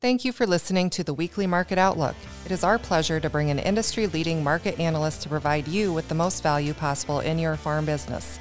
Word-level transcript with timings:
Thank 0.00 0.24
you 0.24 0.30
for 0.30 0.46
listening 0.46 0.90
to 0.90 1.02
the 1.02 1.12
weekly 1.12 1.48
Market 1.48 1.76
Outlook. 1.76 2.14
It 2.46 2.52
is 2.52 2.62
our 2.62 2.78
pleasure 2.78 3.18
to 3.18 3.28
bring 3.28 3.50
an 3.50 3.58
industry 3.58 4.06
leading 4.06 4.44
market 4.44 4.78
analyst 4.78 5.22
to 5.22 5.28
provide 5.28 5.66
you 5.66 5.92
with 5.92 6.06
the 6.06 6.14
most 6.14 6.40
value 6.40 6.72
possible 6.72 7.18
in 7.18 7.36
your 7.36 7.56
farm 7.56 7.84
business. 7.84 8.38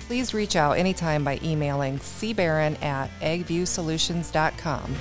Please 0.00 0.34
reach 0.34 0.54
out 0.54 0.76
anytime 0.76 1.24
by 1.24 1.40
emailing 1.42 1.98
cbaron 1.98 2.76
at 2.82 3.08
agviewsolutions.com. 3.22 4.94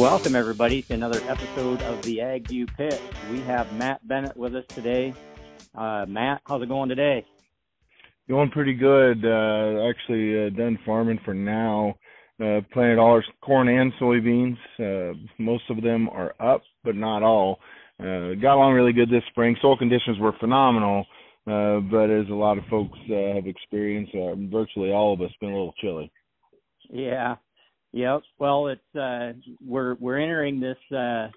Welcome, 0.00 0.36
everybody, 0.36 0.82
to 0.82 0.94
another 0.94 1.20
episode 1.26 1.82
of 1.82 2.00
the 2.02 2.20
Ag 2.20 2.46
View 2.46 2.66
Pitch. 2.66 3.00
We 3.32 3.40
have 3.40 3.72
Matt 3.72 4.06
Bennett 4.06 4.36
with 4.36 4.54
us 4.54 4.66
today. 4.68 5.14
Uh, 5.74 6.06
Matt, 6.06 6.42
how's 6.46 6.62
it 6.62 6.68
going 6.68 6.90
today? 6.90 7.24
Going 8.28 8.50
pretty 8.50 8.74
good. 8.74 9.24
Uh, 9.24 9.88
actually, 9.88 10.46
uh, 10.46 10.50
done 10.50 10.78
farming 10.84 11.20
for 11.24 11.34
now. 11.34 11.94
Uh, 12.42 12.60
planted 12.72 12.98
all 12.98 13.12
our 13.12 13.24
corn 13.40 13.68
and 13.68 13.92
soybeans. 14.00 14.58
Uh, 14.78 15.16
most 15.38 15.62
of 15.70 15.82
them 15.82 16.08
are 16.10 16.34
up, 16.40 16.62
but 16.84 16.94
not 16.94 17.22
all. 17.22 17.60
Uh, 17.98 18.34
got 18.34 18.56
along 18.56 18.74
really 18.74 18.92
good 18.92 19.08
this 19.08 19.22
spring. 19.30 19.56
Soil 19.62 19.78
conditions 19.78 20.18
were 20.18 20.34
phenomenal, 20.38 21.06
uh, 21.46 21.80
but 21.90 22.10
as 22.10 22.28
a 22.28 22.34
lot 22.34 22.58
of 22.58 22.64
folks 22.68 22.98
uh, 23.10 23.34
have 23.34 23.46
experienced, 23.46 24.14
uh, 24.14 24.34
virtually 24.50 24.90
all 24.90 25.14
of 25.14 25.22
us 25.22 25.30
been 25.40 25.50
a 25.50 25.52
little 25.52 25.72
chilly. 25.80 26.12
Yeah. 26.90 27.36
Yep. 27.92 28.22
Well, 28.38 28.66
it's 28.66 28.96
uh, 28.96 29.32
we're 29.66 29.94
we're 29.94 30.18
entering 30.18 30.60
this 30.60 30.76
uh, 30.94 31.28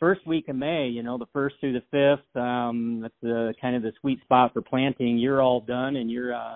first 0.00 0.26
week 0.26 0.48
of 0.48 0.56
May, 0.56 0.88
you 0.88 1.02
know, 1.02 1.18
the 1.18 1.26
first 1.32 1.56
through 1.60 1.74
the 1.74 1.82
fifth, 1.92 2.42
um, 2.42 3.00
that's 3.02 3.14
the 3.22 3.54
kind 3.60 3.76
of 3.76 3.82
the 3.82 3.92
sweet 4.00 4.20
spot 4.22 4.52
for 4.52 4.62
planting. 4.62 5.18
You're 5.18 5.42
all 5.42 5.60
done 5.60 5.96
and 5.96 6.10
you're 6.10 6.34
uh 6.34 6.54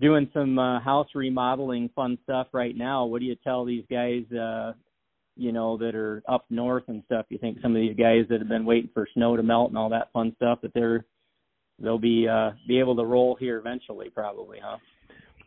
doing 0.00 0.28
some 0.34 0.58
uh, 0.58 0.80
house 0.80 1.08
remodeling 1.14 1.88
fun 1.94 2.18
stuff 2.24 2.48
right 2.52 2.76
now. 2.76 3.04
What 3.04 3.20
do 3.20 3.26
you 3.26 3.36
tell 3.42 3.64
these 3.64 3.84
guys 3.90 4.30
uh 4.32 4.72
you 5.36 5.50
know 5.50 5.78
that 5.78 5.94
are 5.94 6.22
up 6.28 6.44
north 6.50 6.84
and 6.88 7.02
stuff? 7.06 7.26
You 7.30 7.38
think 7.38 7.58
some 7.62 7.74
of 7.74 7.80
these 7.80 7.96
guys 7.96 8.26
that 8.28 8.40
have 8.40 8.48
been 8.48 8.66
waiting 8.66 8.90
for 8.92 9.08
snow 9.14 9.36
to 9.36 9.42
melt 9.42 9.70
and 9.70 9.78
all 9.78 9.88
that 9.88 10.12
fun 10.12 10.32
stuff 10.36 10.60
that 10.62 10.74
they're 10.74 11.04
they'll 11.80 11.98
be 11.98 12.28
uh 12.28 12.50
be 12.68 12.78
able 12.78 12.96
to 12.96 13.04
roll 13.04 13.34
here 13.34 13.58
eventually 13.58 14.10
probably, 14.10 14.58
huh? 14.62 14.76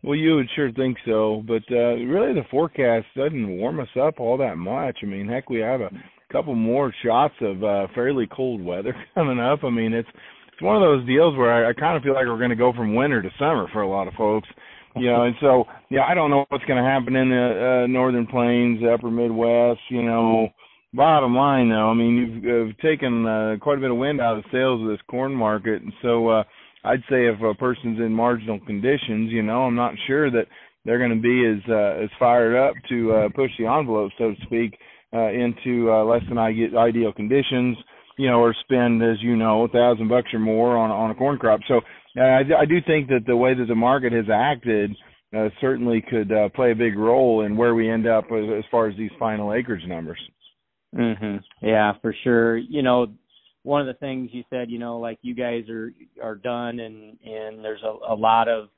Well, 0.03 0.15
you 0.15 0.35
would 0.35 0.49
sure 0.55 0.71
think 0.71 0.97
so, 1.05 1.43
but 1.47 1.63
uh 1.71 1.95
really 1.95 2.33
the 2.33 2.47
forecast 2.49 3.05
doesn't 3.15 3.57
warm 3.57 3.79
us 3.79 3.95
up 4.01 4.19
all 4.19 4.37
that 4.37 4.57
much. 4.57 4.97
I 5.03 5.05
mean, 5.05 5.27
heck, 5.27 5.49
we 5.49 5.59
have 5.59 5.81
a 5.81 5.91
couple 6.31 6.55
more 6.55 6.93
shots 7.03 7.35
of 7.41 7.63
uh 7.63 7.87
fairly 7.93 8.27
cold 8.31 8.63
weather 8.63 8.95
coming 9.15 9.39
up. 9.39 9.63
I 9.63 9.69
mean, 9.69 9.93
it's 9.93 10.09
it's 10.53 10.61
one 10.61 10.75
of 10.75 10.81
those 10.81 11.05
deals 11.05 11.37
where 11.37 11.51
I, 11.51 11.69
I 11.69 11.73
kind 11.73 11.97
of 11.97 12.03
feel 12.03 12.13
like 12.13 12.25
we're 12.25 12.37
going 12.37 12.49
to 12.49 12.55
go 12.55 12.71
from 12.71 12.95
winter 12.95 13.21
to 13.21 13.29
summer 13.37 13.67
for 13.73 13.81
a 13.81 13.89
lot 13.89 14.07
of 14.07 14.13
folks. 14.13 14.47
You 14.97 15.11
know, 15.11 15.23
and 15.23 15.35
so 15.41 15.65
yeah, 15.89 16.03
I 16.09 16.13
don't 16.13 16.31
know 16.31 16.45
what's 16.47 16.63
going 16.63 16.81
to 16.81 16.89
happen 16.89 17.17
in 17.17 17.29
the 17.29 17.83
uh, 17.83 17.87
northern 17.87 18.25
plains, 18.27 18.79
upper 18.81 19.11
Midwest. 19.11 19.81
You 19.89 20.03
know, 20.03 20.47
bottom 20.93 21.35
line 21.35 21.69
though, 21.69 21.89
I 21.89 21.93
mean, 21.93 22.41
you've, 22.41 22.69
uh, 22.69 22.73
taken 22.81 23.25
uh, 23.25 23.55
quite 23.61 23.77
a 23.77 23.81
bit 23.81 23.91
of 23.91 23.97
wind 23.97 24.21
out 24.21 24.37
of 24.37 24.43
the 24.43 24.49
sails 24.51 24.81
of 24.81 24.87
this 24.87 25.05
corn 25.09 25.33
market, 25.33 25.81
and 25.81 25.91
so 26.01 26.29
uh, 26.29 26.43
I'd 26.85 27.03
say 27.09 27.27
if 27.27 27.41
a 27.41 27.53
person's 27.55 27.99
in 27.99 28.13
marginal 28.13 28.59
conditions, 28.61 29.31
you 29.31 29.41
know, 29.43 29.63
I'm 29.63 29.75
not 29.75 29.95
sure 30.07 30.31
that 30.31 30.47
they're 30.85 30.99
going 30.99 31.15
to 31.15 31.21
be 31.21 31.45
as 31.45 31.69
uh, 31.69 32.03
as 32.03 32.09
fired 32.17 32.55
up 32.55 32.75
to 32.89 33.11
uh, 33.11 33.29
push 33.35 33.51
the 33.59 33.65
envelope, 33.65 34.11
so 34.17 34.31
to 34.31 34.45
speak, 34.45 34.77
uh, 35.13 35.29
into 35.29 35.91
uh, 35.91 36.03
less 36.03 36.23
than 36.27 36.37
ideal 36.37 37.13
conditions, 37.13 37.77
you 38.17 38.29
know, 38.29 38.39
or 38.39 38.53
spend, 38.61 39.03
as 39.03 39.17
you 39.21 39.35
know, 39.35 39.63
a 39.63 39.67
thousand 39.69 40.07
bucks 40.07 40.33
or 40.33 40.39
more 40.39 40.77
on 40.77 40.91
on 40.91 41.11
a 41.11 41.15
corn 41.15 41.37
crop. 41.37 41.59
So 41.67 41.81
uh, 42.17 42.21
I, 42.21 42.41
I 42.61 42.65
do 42.65 42.77
think 42.85 43.07
that 43.09 43.25
the 43.25 43.35
way 43.35 43.53
that 43.53 43.67
the 43.67 43.75
market 43.75 44.13
has 44.13 44.25
acted 44.31 44.91
uh, 45.35 45.49
certainly 45.59 46.01
could 46.09 46.31
uh, 46.31 46.49
play 46.49 46.71
a 46.71 46.75
big 46.75 46.97
role 46.97 47.45
in 47.45 47.57
where 47.57 47.75
we 47.75 47.89
end 47.89 48.07
up 48.07 48.25
as, 48.31 48.45
as 48.57 48.63
far 48.71 48.87
as 48.87 48.97
these 48.97 49.11
final 49.19 49.53
acreage 49.53 49.85
numbers. 49.87 50.19
Mhm. 50.95 51.41
Yeah, 51.61 51.93
for 52.01 52.15
sure. 52.23 52.55
You 52.57 52.81
know, 52.81 53.07
one 53.63 53.81
of 53.81 53.87
the 53.87 53.99
things 53.99 54.29
you 54.31 54.43
said, 54.49 54.69
you 54.69 54.79
know, 54.79 54.99
like 54.99 55.19
you 55.21 55.33
guys 55.33 55.67
are 55.69 55.91
are 56.21 56.35
done, 56.35 56.79
and 56.79 57.17
and 57.25 57.63
there's 57.63 57.83
a, 57.83 58.13
a 58.13 58.15
lot 58.15 58.47
of 58.47 58.69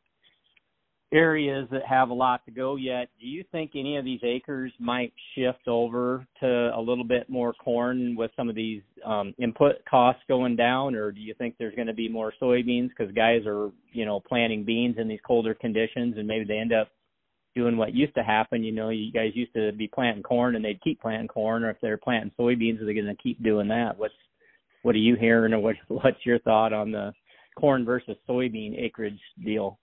areas 1.14 1.68
that 1.72 1.86
have 1.88 2.10
a 2.10 2.14
lot 2.14 2.44
to 2.46 2.52
go 2.52 2.76
yet. 2.76 3.08
Do 3.20 3.28
you 3.28 3.44
think 3.52 3.72
any 3.76 3.98
of 3.98 4.04
these 4.04 4.20
acres 4.24 4.74
might 4.80 5.14
shift 5.36 5.68
over 5.68 6.28
to 6.42 6.48
a 6.76 6.82
little 6.82 7.06
bit 7.06 7.30
more 7.30 7.54
corn 7.54 8.16
with 8.18 8.32
some 8.36 8.50
of 8.50 8.56
these 8.56 8.82
um, 9.06 9.34
input 9.40 9.76
costs 9.90 10.22
going 10.28 10.56
down, 10.58 10.96
or 10.96 11.12
do 11.12 11.22
you 11.22 11.34
think 11.36 11.56
there's 11.58 11.76
going 11.76 11.88
to 11.88 11.94
be 11.94 12.10
more 12.10 12.34
soybeans 12.42 12.90
because 12.90 13.14
guys 13.14 13.46
are, 13.46 13.70
you 13.94 14.06
know, 14.06 14.20
planting 14.20 14.66
beans 14.66 14.96
in 14.98 15.08
these 15.08 15.22
colder 15.26 15.54
conditions, 15.54 16.16
and 16.18 16.28
maybe 16.28 16.44
they 16.46 16.58
end 16.58 16.74
up 16.74 16.90
doing 17.56 17.78
what 17.78 17.96
used 17.96 18.14
to 18.16 18.24
happen. 18.24 18.64
You 18.64 18.74
know, 18.74 18.90
you 18.90 19.12
guys 19.12 19.32
used 19.34 19.54
to 19.54 19.72
be 19.72 19.88
planting 19.88 20.24
corn 20.24 20.56
and 20.56 20.64
they'd 20.64 20.82
keep 20.84 21.02
planting 21.02 21.30
corn, 21.30 21.64
or 21.64 21.70
if 21.70 21.78
they're 21.82 21.98
planting 21.98 22.32
soybeans, 22.38 22.82
are 22.82 22.86
they 22.86 22.94
going 22.94 23.06
to 23.06 23.16
keep 23.16 23.42
doing 23.42 23.70
that? 23.70 23.98
What's 23.98 24.14
what 24.84 24.94
are 24.94 25.00
you 25.00 25.16
hearing, 25.16 25.54
or 25.54 25.60
what 25.60 25.76
what's 25.88 26.26
your 26.26 26.40
thought 26.40 26.74
on 26.74 26.92
the 26.92 27.14
corn 27.58 27.86
versus 27.86 28.18
soybean 28.28 28.78
acreage 28.78 29.20
deal? 29.44 29.80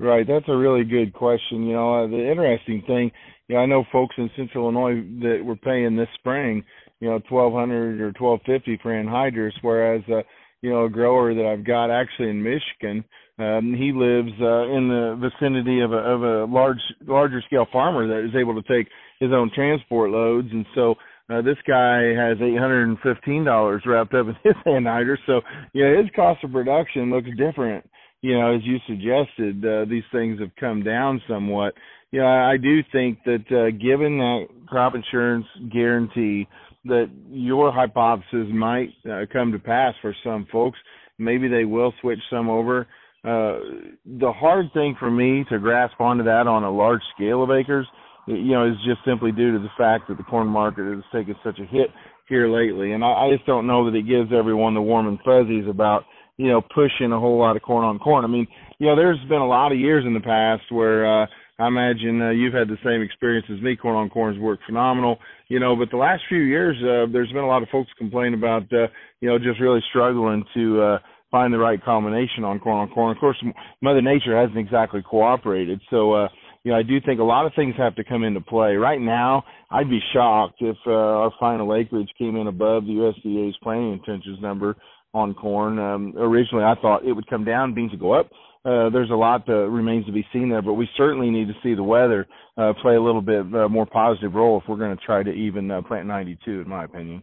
Right, 0.00 0.26
that's 0.26 0.48
a 0.48 0.56
really 0.56 0.84
good 0.84 1.12
question. 1.12 1.66
You 1.66 1.74
know, 1.74 2.04
uh, 2.04 2.06
the 2.06 2.30
interesting 2.30 2.82
thing, 2.86 3.10
you 3.48 3.56
know, 3.56 3.60
I 3.60 3.66
know 3.66 3.84
folks 3.92 4.14
in 4.16 4.30
Central 4.34 4.64
Illinois 4.64 5.02
that 5.20 5.44
were 5.44 5.56
paying 5.56 5.94
this 5.94 6.08
spring, 6.14 6.64
you 7.00 7.10
know, 7.10 7.20
twelve 7.28 7.52
hundred 7.52 8.00
or 8.00 8.10
twelve 8.12 8.40
fifty 8.46 8.78
for 8.82 8.92
anhydrous, 8.92 9.52
whereas, 9.60 10.00
uh, 10.08 10.22
you 10.62 10.70
know, 10.70 10.86
a 10.86 10.88
grower 10.88 11.34
that 11.34 11.44
I've 11.44 11.66
got 11.66 11.90
actually 11.90 12.30
in 12.30 12.42
Michigan, 12.42 13.04
um, 13.38 13.74
he 13.76 13.92
lives 13.92 14.32
uh, 14.40 14.72
in 14.72 14.88
the 14.88 15.20
vicinity 15.20 15.80
of 15.80 15.92
a 15.92 15.98
of 15.98 16.22
a 16.22 16.50
large 16.50 16.80
larger 17.06 17.42
scale 17.46 17.66
farmer 17.70 18.06
that 18.06 18.26
is 18.26 18.34
able 18.34 18.54
to 18.54 18.66
take 18.66 18.88
his 19.18 19.32
own 19.34 19.50
transport 19.54 20.12
loads, 20.12 20.48
and 20.50 20.64
so 20.74 20.94
uh, 21.28 21.42
this 21.42 21.58
guy 21.68 22.14
has 22.16 22.38
eight 22.40 22.58
hundred 22.58 22.88
and 22.88 22.96
fifteen 23.00 23.44
dollars 23.44 23.82
wrapped 23.84 24.14
up 24.14 24.28
in 24.28 24.36
his 24.44 24.54
anhydrous. 24.66 25.18
So, 25.26 25.42
know, 25.84 26.00
his 26.00 26.10
cost 26.16 26.42
of 26.42 26.52
production 26.52 27.10
looks 27.10 27.28
different 27.36 27.84
you 28.22 28.38
know, 28.38 28.54
as 28.54 28.60
you 28.64 28.78
suggested, 28.86 29.64
uh, 29.64 29.84
these 29.88 30.04
things 30.12 30.40
have 30.40 30.54
come 30.58 30.82
down 30.82 31.22
somewhat. 31.28 31.74
You 32.10 32.20
know, 32.20 32.26
I 32.26 32.56
do 32.56 32.80
think 32.92 33.18
that 33.24 33.44
uh, 33.50 33.70
given 33.76 34.18
that 34.18 34.46
crop 34.66 34.94
insurance 34.94 35.46
guarantee, 35.72 36.46
that 36.84 37.10
your 37.30 37.72
hypothesis 37.72 38.46
might 38.52 38.90
uh, 39.10 39.26
come 39.32 39.52
to 39.52 39.58
pass 39.58 39.94
for 40.00 40.14
some 40.24 40.46
folks. 40.50 40.78
Maybe 41.18 41.48
they 41.48 41.64
will 41.64 41.92
switch 42.00 42.18
some 42.30 42.48
over. 42.48 42.86
Uh, 43.22 43.60
the 44.06 44.32
hard 44.34 44.72
thing 44.72 44.96
for 44.98 45.10
me 45.10 45.44
to 45.50 45.58
grasp 45.58 46.00
onto 46.00 46.24
that 46.24 46.46
on 46.46 46.64
a 46.64 46.70
large 46.70 47.02
scale 47.14 47.42
of 47.42 47.50
acres, 47.50 47.86
you 48.26 48.52
know, 48.52 48.66
is 48.66 48.76
just 48.86 49.00
simply 49.04 49.30
due 49.30 49.52
to 49.52 49.58
the 49.58 49.68
fact 49.76 50.08
that 50.08 50.16
the 50.16 50.22
corn 50.22 50.46
market 50.46 50.86
has 50.86 51.04
taken 51.12 51.34
such 51.44 51.58
a 51.58 51.66
hit 51.66 51.90
here 52.28 52.48
lately, 52.48 52.92
and 52.92 53.04
I, 53.04 53.26
I 53.26 53.30
just 53.34 53.44
don't 53.44 53.66
know 53.66 53.90
that 53.90 53.96
it 53.96 54.08
gives 54.08 54.30
everyone 54.32 54.72
the 54.72 54.80
warm 54.80 55.08
and 55.08 55.18
fuzzies 55.24 55.68
about 55.68 56.04
you 56.40 56.48
know, 56.48 56.62
pushing 56.62 57.12
a 57.12 57.20
whole 57.20 57.38
lot 57.38 57.56
of 57.56 57.62
corn 57.62 57.84
on 57.84 57.98
corn. 57.98 58.24
I 58.24 58.28
mean, 58.28 58.46
you 58.78 58.86
know, 58.86 58.96
there's 58.96 59.20
been 59.28 59.42
a 59.42 59.46
lot 59.46 59.72
of 59.72 59.78
years 59.78 60.04
in 60.06 60.14
the 60.14 60.20
past 60.20 60.62
where 60.70 61.22
uh 61.22 61.26
I 61.60 61.66
imagine 61.66 62.22
uh, 62.22 62.30
you've 62.30 62.54
had 62.54 62.68
the 62.68 62.78
same 62.82 63.02
experience 63.02 63.46
as 63.52 63.60
me. 63.60 63.76
Corn 63.76 63.94
on 63.94 64.08
corn 64.08 64.32
has 64.32 64.40
worked 64.40 64.64
phenomenal, 64.64 65.18
you 65.48 65.60
know. 65.60 65.76
But 65.76 65.90
the 65.90 65.98
last 65.98 66.22
few 66.26 66.38
years, 66.38 66.74
uh, 66.80 67.12
there's 67.12 67.30
been 67.32 67.44
a 67.44 67.46
lot 67.46 67.62
of 67.62 67.68
folks 67.68 67.90
complain 67.98 68.32
about, 68.32 68.62
uh, 68.72 68.88
you 69.20 69.28
know, 69.28 69.38
just 69.38 69.60
really 69.60 69.80
struggling 69.90 70.42
to 70.54 70.80
uh, 70.80 70.98
find 71.30 71.52
the 71.52 71.58
right 71.58 71.82
combination 71.84 72.44
on 72.44 72.60
corn 72.60 72.78
on 72.78 72.94
corn. 72.94 73.14
Of 73.14 73.20
course, 73.20 73.36
Mother 73.82 74.00
Nature 74.00 74.40
hasn't 74.40 74.56
exactly 74.56 75.02
cooperated, 75.02 75.82
so 75.90 76.14
uh, 76.14 76.28
you 76.64 76.72
know, 76.72 76.78
I 76.78 76.82
do 76.82 76.98
think 77.04 77.20
a 77.20 77.24
lot 77.24 77.44
of 77.44 77.52
things 77.54 77.74
have 77.76 77.94
to 77.96 78.04
come 78.04 78.24
into 78.24 78.40
play. 78.40 78.76
Right 78.76 79.00
now, 79.00 79.44
I'd 79.70 79.90
be 79.90 80.00
shocked 80.14 80.60
if 80.60 80.76
uh, 80.86 80.90
our 80.90 81.32
final 81.38 81.74
acreage 81.74 82.10
came 82.16 82.36
in 82.36 82.46
above 82.46 82.84
the 82.84 82.92
USDA's 82.92 83.56
planting 83.62 83.92
intentions 83.92 84.38
number 84.40 84.76
on 85.14 85.34
corn. 85.34 85.78
Um, 85.78 86.14
originally, 86.16 86.64
I 86.64 86.74
thought 86.80 87.04
it 87.04 87.12
would 87.12 87.26
come 87.28 87.44
down, 87.44 87.74
beans 87.74 87.90
would 87.92 88.00
go 88.00 88.12
up. 88.12 88.30
Uh, 88.64 88.90
there's 88.90 89.10
a 89.10 89.14
lot 89.14 89.46
that 89.46 89.68
remains 89.70 90.04
to 90.04 90.12
be 90.12 90.26
seen 90.32 90.50
there, 90.50 90.60
but 90.60 90.74
we 90.74 90.88
certainly 90.96 91.30
need 91.30 91.48
to 91.48 91.54
see 91.62 91.74
the 91.74 91.82
weather 91.82 92.26
uh, 92.58 92.72
play 92.82 92.94
a 92.94 93.00
little 93.00 93.22
bit 93.22 93.40
uh, 93.54 93.68
more 93.68 93.86
positive 93.86 94.34
role 94.34 94.60
if 94.60 94.68
we're 94.68 94.76
going 94.76 94.94
to 94.96 95.04
try 95.04 95.22
to 95.22 95.30
even 95.30 95.70
uh, 95.70 95.80
plant 95.80 96.06
92, 96.06 96.60
in 96.60 96.68
my 96.68 96.84
opinion. 96.84 97.22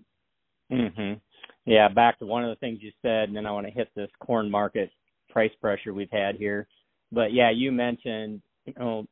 Mhm. 0.71 1.21
Yeah, 1.65 1.89
back 1.89 2.17
to 2.19 2.25
one 2.25 2.43
of 2.43 2.49
the 2.49 2.55
things 2.55 2.79
you 2.81 2.91
said, 3.01 3.27
and 3.27 3.35
then 3.35 3.45
I 3.45 3.51
want 3.51 3.67
to 3.67 3.73
hit 3.73 3.89
this 3.93 4.09
corn 4.19 4.49
market 4.49 4.89
price 5.29 5.51
pressure 5.61 5.93
we've 5.93 6.09
had 6.11 6.35
here. 6.35 6.67
But 7.11 7.33
yeah, 7.33 7.51
you 7.51 7.71
mentioned 7.71 8.41
you 8.65 8.73
know 8.77 9.05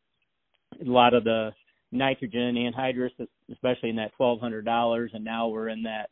a 0.82 0.90
lot 0.90 1.14
of 1.14 1.24
the 1.24 1.54
nitrogen 1.92 2.56
anhydrous, 2.56 3.12
especially 3.52 3.90
in 3.90 3.96
that 3.98 4.14
twelve 4.16 4.40
hundred 4.40 4.66
dollars, 4.66 5.12
and 5.14 5.24
now 5.24 5.48
we're 5.48 5.70
in 5.70 5.84
that 5.84 6.10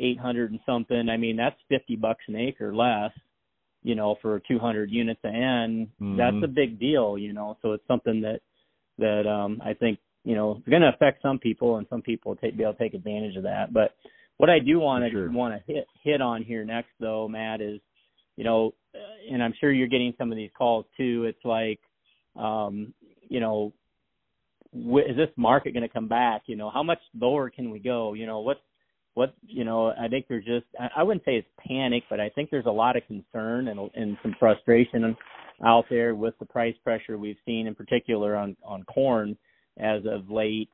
800 0.00 0.50
and 0.50 0.60
something. 0.64 1.08
I 1.08 1.16
mean, 1.16 1.36
that's 1.36 1.56
50 1.68 1.96
bucks 1.96 2.24
an 2.28 2.36
acre 2.36 2.74
less, 2.74 3.10
you 3.82 3.94
know, 3.94 4.16
for 4.22 4.40
200 4.48 4.90
units 4.90 5.20
of 5.24 5.34
N. 5.34 5.90
Mm-hmm. 6.00 6.16
That's 6.16 6.44
a 6.44 6.48
big 6.48 6.78
deal, 6.78 7.18
you 7.18 7.32
know. 7.32 7.58
So 7.62 7.72
it's 7.72 7.86
something 7.86 8.20
that 8.22 8.40
that 8.98 9.26
um 9.26 9.60
I 9.64 9.72
think 9.74 9.98
you 10.24 10.34
know 10.34 10.56
it's 10.58 10.68
going 10.68 10.82
to 10.82 10.90
affect 10.90 11.22
some 11.22 11.38
people, 11.38 11.76
and 11.76 11.86
some 11.90 12.02
people 12.02 12.32
will 12.32 12.36
take, 12.36 12.56
be 12.56 12.62
able 12.62 12.74
to 12.74 12.78
take 12.78 12.94
advantage 12.94 13.36
of 13.36 13.42
that. 13.44 13.72
But 13.72 13.94
what 14.36 14.50
I 14.50 14.58
do 14.58 14.80
want 14.80 15.04
to 15.04 15.10
sure. 15.10 15.30
want 15.30 15.54
to 15.54 15.72
hit 15.72 15.86
hit 16.02 16.20
on 16.20 16.42
here 16.42 16.64
next, 16.64 16.90
though, 17.00 17.28
Matt, 17.28 17.60
is 17.60 17.80
you 18.36 18.44
know, 18.44 18.74
and 19.30 19.42
I'm 19.42 19.54
sure 19.60 19.72
you're 19.72 19.88
getting 19.88 20.14
some 20.18 20.30
of 20.30 20.36
these 20.36 20.50
calls 20.56 20.86
too. 20.96 21.24
It's 21.24 21.44
like 21.44 21.80
um, 22.36 22.94
you 23.28 23.40
know, 23.40 23.72
wh- 24.72 25.08
is 25.08 25.16
this 25.16 25.28
market 25.36 25.72
going 25.72 25.82
to 25.82 25.88
come 25.88 26.08
back? 26.08 26.42
You 26.46 26.56
know, 26.56 26.70
how 26.70 26.82
much 26.82 27.00
lower 27.18 27.50
can 27.50 27.70
we 27.70 27.78
go? 27.78 28.14
You 28.14 28.26
know, 28.26 28.40
what 28.40 28.58
what 29.14 29.34
you 29.46 29.64
know? 29.64 29.88
I 29.88 30.08
think 30.08 30.26
there's 30.28 30.44
just 30.44 30.66
I, 30.96 31.02
wouldn't 31.02 31.24
say 31.24 31.36
it's 31.36 31.48
panic, 31.66 32.04
but 32.08 32.20
I 32.20 32.30
think 32.30 32.50
there's 32.50 32.66
a 32.66 32.70
lot 32.70 32.96
of 32.96 33.06
concern 33.06 33.68
and 33.68 33.90
and 33.94 34.16
some 34.22 34.34
frustration 34.38 35.16
out 35.64 35.84
there 35.90 36.14
with 36.14 36.34
the 36.38 36.46
price 36.46 36.74
pressure 36.82 37.18
we've 37.18 37.36
seen, 37.44 37.66
in 37.66 37.74
particular 37.74 38.36
on 38.36 38.56
on 38.64 38.84
corn 38.84 39.36
as 39.78 40.02
of 40.06 40.30
late. 40.30 40.70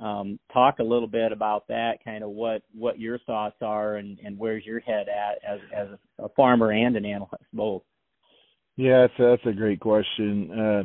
Um, 0.00 0.38
talk 0.52 0.78
a 0.78 0.84
little 0.84 1.06
bit 1.06 1.32
about 1.32 1.68
that, 1.68 1.98
kind 2.02 2.24
of 2.24 2.30
what 2.30 2.62
what 2.74 2.98
your 2.98 3.18
thoughts 3.20 3.56
are, 3.60 3.96
and 3.96 4.18
and 4.24 4.38
where's 4.38 4.64
your 4.64 4.80
head 4.80 5.06
at 5.08 5.38
as 5.46 5.60
as 5.76 5.88
a 6.18 6.28
farmer 6.30 6.72
and 6.72 6.96
an 6.96 7.04
analyst 7.04 7.44
both. 7.52 7.82
Yeah, 8.76 9.06
that's 9.06 9.20
a, 9.20 9.22
that's 9.22 9.46
a 9.54 9.58
great 9.58 9.80
question. 9.80 10.50
Uh, 10.50 10.82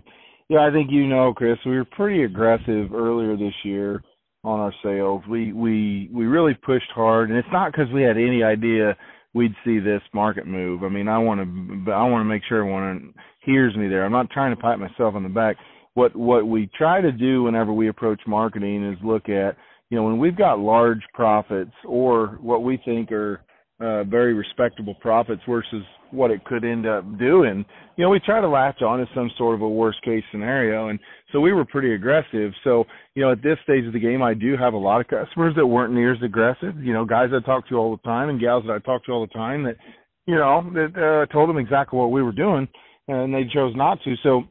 yeah, 0.49 0.67
I 0.67 0.71
think 0.71 0.91
you 0.91 1.07
know, 1.07 1.33
Chris, 1.33 1.57
we 1.65 1.77
were 1.77 1.85
pretty 1.85 2.23
aggressive 2.23 2.93
earlier 2.93 3.37
this 3.37 3.53
year 3.63 4.03
on 4.47 4.59
our 4.59 4.73
sales. 4.83 5.23
We 5.29 5.53
we 5.53 6.09
we 6.13 6.25
really 6.25 6.53
pushed 6.53 6.91
hard, 6.93 7.29
and 7.29 7.37
it's 7.37 7.47
not 7.51 7.71
because 7.71 7.91
we 7.93 8.01
had 8.01 8.17
any 8.17 8.43
idea 8.43 8.95
we'd 9.33 9.55
see 9.65 9.79
this 9.79 10.01
market 10.13 10.47
move. 10.47 10.83
I 10.83 10.89
mean, 10.89 11.07
I 11.07 11.17
want 11.17 11.41
to 11.41 11.91
I 11.91 12.03
want 12.05 12.21
to 12.21 12.25
make 12.25 12.43
sure 12.47 12.59
everyone 12.59 13.13
hears 13.41 13.75
me 13.75 13.87
there. 13.87 14.05
I'm 14.05 14.11
not 14.11 14.29
trying 14.31 14.55
to 14.55 14.61
pat 14.61 14.79
myself 14.79 15.15
on 15.15 15.23
the 15.23 15.29
back 15.29 15.57
what 15.97 16.15
what 16.15 16.47
we 16.47 16.69
try 16.77 17.01
to 17.01 17.11
do 17.11 17.41
whenever 17.43 17.73
we 17.73 17.89
approach 17.89 18.21
marketing 18.27 18.87
is 18.87 18.97
look 19.03 19.29
at 19.29 19.57
you 19.89 19.97
know 19.97 20.03
when 20.03 20.19
we've 20.19 20.37
got 20.37 20.59
large 20.59 21.01
profits 21.15 21.71
or 21.85 22.37
what 22.39 22.61
we 22.61 22.79
think 22.85 23.11
are 23.11 23.41
uh, 23.79 24.03
very 24.03 24.35
respectable 24.35 24.93
profits 25.01 25.41
versus 25.49 25.83
what 26.11 26.31
it 26.31 26.43
could 26.45 26.63
end 26.63 26.85
up 26.85 27.03
doing. 27.17 27.65
You 27.95 28.03
know, 28.03 28.09
we 28.09 28.19
try 28.19 28.41
to 28.41 28.47
latch 28.47 28.81
on 28.81 28.99
to 28.99 29.05
some 29.15 29.31
sort 29.37 29.55
of 29.55 29.61
a 29.61 29.69
worst 29.69 30.01
case 30.03 30.23
scenario, 30.31 30.89
and 30.89 30.99
so 31.31 31.39
we 31.39 31.53
were 31.53 31.65
pretty 31.65 31.93
aggressive. 31.93 32.51
So, 32.63 32.85
you 33.15 33.23
know, 33.23 33.31
at 33.31 33.41
this 33.41 33.57
stage 33.63 33.85
of 33.85 33.93
the 33.93 33.99
game, 33.99 34.21
I 34.21 34.33
do 34.33 34.55
have 34.57 34.73
a 34.73 34.77
lot 34.77 35.01
of 35.01 35.07
customers 35.07 35.55
that 35.55 35.65
weren't 35.65 35.93
near 35.93 36.13
as 36.13 36.21
aggressive. 36.23 36.77
You 36.77 36.93
know, 36.93 37.05
guys 37.05 37.29
I 37.33 37.45
talk 37.45 37.67
to 37.69 37.75
all 37.75 37.95
the 37.95 38.03
time 38.03 38.29
and 38.29 38.39
gals 38.39 38.63
that 38.67 38.73
I 38.73 38.79
talk 38.79 39.05
to 39.05 39.11
all 39.11 39.25
the 39.25 39.33
time 39.33 39.63
that, 39.63 39.77
you 40.25 40.35
know, 40.35 40.69
that 40.73 41.25
uh, 41.29 41.33
told 41.33 41.49
them 41.49 41.57
exactly 41.57 41.97
what 41.97 42.11
we 42.11 42.21
were 42.21 42.31
doing, 42.31 42.67
and 43.07 43.33
they 43.33 43.43
chose 43.51 43.73
not 43.75 43.99
to. 44.03 44.15
So, 44.23 44.43